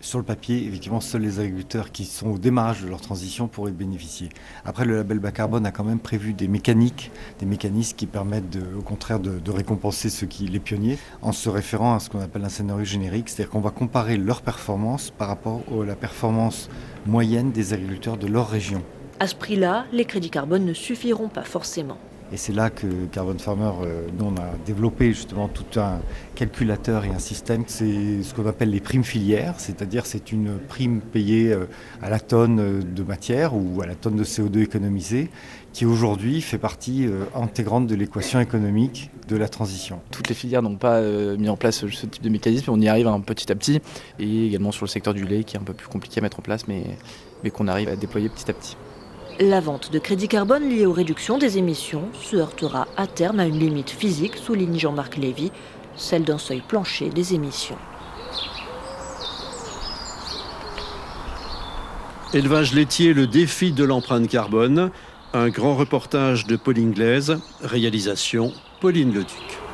sur 0.00 0.18
le 0.18 0.24
papier, 0.24 0.66
effectivement, 0.66 1.00
seuls 1.00 1.22
les 1.22 1.40
agriculteurs 1.40 1.90
qui 1.92 2.04
sont 2.04 2.28
au 2.28 2.38
démarrage 2.38 2.82
de 2.82 2.88
leur 2.88 3.00
transition 3.00 3.48
pourraient 3.48 3.72
bénéficier. 3.72 4.28
Après, 4.64 4.84
le 4.84 4.96
label 4.96 5.18
bas 5.18 5.32
carbone 5.32 5.66
a 5.66 5.70
quand 5.70 5.84
même 5.84 5.98
prévu 5.98 6.32
des 6.32 6.48
mécaniques, 6.48 7.10
des 7.40 7.46
mécanismes 7.46 7.96
qui 7.96 8.06
permettent 8.06 8.58
au 8.78 8.82
contraire 8.82 9.20
de, 9.20 9.50
récompenser 9.50 10.10
ceux 10.10 10.26
qui, 10.26 10.46
les 10.46 10.60
pionniers, 10.60 10.98
en 11.22 11.32
se 11.32 11.48
référant 11.48 11.94
à 11.94 12.00
ce 12.00 12.10
qu'on 12.10 12.20
appelle 12.20 12.44
un 12.44 12.48
scénario 12.48 12.84
générique, 12.84 13.28
c'est-à-dire 13.28 13.50
qu'on 13.50 13.60
va 13.60 13.70
comparer 13.70 14.16
leur 14.16 14.42
performance 14.42 15.10
par 15.10 15.28
rapport 15.28 15.62
à 15.70 15.84
la 15.84 15.96
performance 15.96 16.68
moyenne 17.06 17.50
des 17.50 17.72
agriculteurs 17.72 18.16
de 18.16 18.26
leur 18.26 18.48
région. 18.48 18.82
À 19.20 19.26
ce 19.26 19.34
prix-là, 19.34 19.86
les 19.92 20.04
crédits 20.04 20.30
carbone 20.30 20.64
ne 20.64 20.74
suffiront 20.74 21.28
pas 21.28 21.42
forcément. 21.42 21.98
Et 22.30 22.36
c'est 22.36 22.52
là 22.52 22.68
que 22.68 22.86
Carbon 23.10 23.38
Farmer, 23.38 23.72
euh, 23.82 24.06
nous, 24.18 24.26
on 24.26 24.36
a 24.36 24.50
développé 24.66 25.08
justement 25.14 25.48
tout 25.48 25.80
un 25.80 26.00
calculateur 26.34 27.06
et 27.06 27.08
un 27.08 27.18
système, 27.18 27.64
c'est 27.66 28.22
ce 28.22 28.34
qu'on 28.34 28.46
appelle 28.46 28.70
les 28.70 28.80
primes 28.80 29.04
filières, 29.04 29.54
c'est-à-dire 29.56 30.04
c'est 30.04 30.30
une 30.30 30.58
prime 30.58 31.00
payée 31.00 31.52
euh, 31.52 31.64
à 32.02 32.10
la 32.10 32.20
tonne 32.20 32.60
euh, 32.60 32.82
de 32.82 33.02
matière 33.02 33.54
ou 33.54 33.80
à 33.80 33.86
la 33.86 33.94
tonne 33.94 34.16
de 34.16 34.24
CO2 34.24 34.62
économisée, 34.62 35.30
qui 35.72 35.86
aujourd'hui 35.86 36.42
fait 36.42 36.58
partie 36.58 37.06
intégrante 37.34 37.86
de 37.86 37.94
l'équation 37.94 38.40
économique 38.40 39.10
de 39.28 39.36
la 39.36 39.48
transition. 39.48 40.00
Toutes 40.10 40.28
les 40.28 40.34
filières 40.34 40.62
n'ont 40.62 40.76
pas 40.76 41.00
mis 41.36 41.48
en 41.48 41.56
place 41.56 41.86
ce 41.86 42.06
type 42.06 42.22
de 42.22 42.30
mécanisme, 42.30 42.70
on 42.70 42.80
y 42.80 42.88
arrive 42.88 43.06
un 43.06 43.20
petit 43.20 43.52
à 43.52 43.54
petit, 43.54 43.80
et 44.18 44.46
également 44.46 44.72
sur 44.72 44.86
le 44.86 44.90
secteur 44.90 45.14
du 45.14 45.24
lait 45.24 45.44
qui 45.44 45.56
est 45.56 45.60
un 45.60 45.62
peu 45.62 45.74
plus 45.74 45.86
compliqué 45.86 46.18
à 46.18 46.22
mettre 46.22 46.40
en 46.40 46.42
place, 46.42 46.66
mais, 46.66 46.82
mais 47.44 47.50
qu'on 47.50 47.68
arrive 47.68 47.90
à 47.90 47.96
déployer 47.96 48.28
petit 48.28 48.50
à 48.50 48.54
petit. 48.54 48.76
La 49.40 49.60
vente 49.60 49.92
de 49.92 50.00
crédits 50.00 50.26
carbone 50.26 50.68
liée 50.68 50.84
aux 50.84 50.92
réductions 50.92 51.38
des 51.38 51.58
émissions 51.58 52.08
se 52.12 52.34
heurtera 52.34 52.88
à 52.96 53.06
terme 53.06 53.38
à 53.38 53.46
une 53.46 53.60
limite 53.60 53.90
physique, 53.90 54.36
souligne 54.36 54.76
Jean-Marc 54.76 55.16
Lévy, 55.16 55.52
celle 55.94 56.24
d'un 56.24 56.38
seuil 56.38 56.60
plancher 56.60 57.08
des 57.10 57.34
émissions. 57.34 57.78
Élevage 62.34 62.74
laitier, 62.74 63.12
le 63.12 63.28
défi 63.28 63.70
de 63.70 63.84
l'empreinte 63.84 64.26
carbone. 64.26 64.90
Un 65.32 65.50
grand 65.50 65.76
reportage 65.76 66.48
de 66.48 66.56
Pauline 66.56 66.90
Glaise, 66.90 67.38
réalisation 67.62 68.52
Pauline 68.80 69.14
Leduc. 69.14 69.67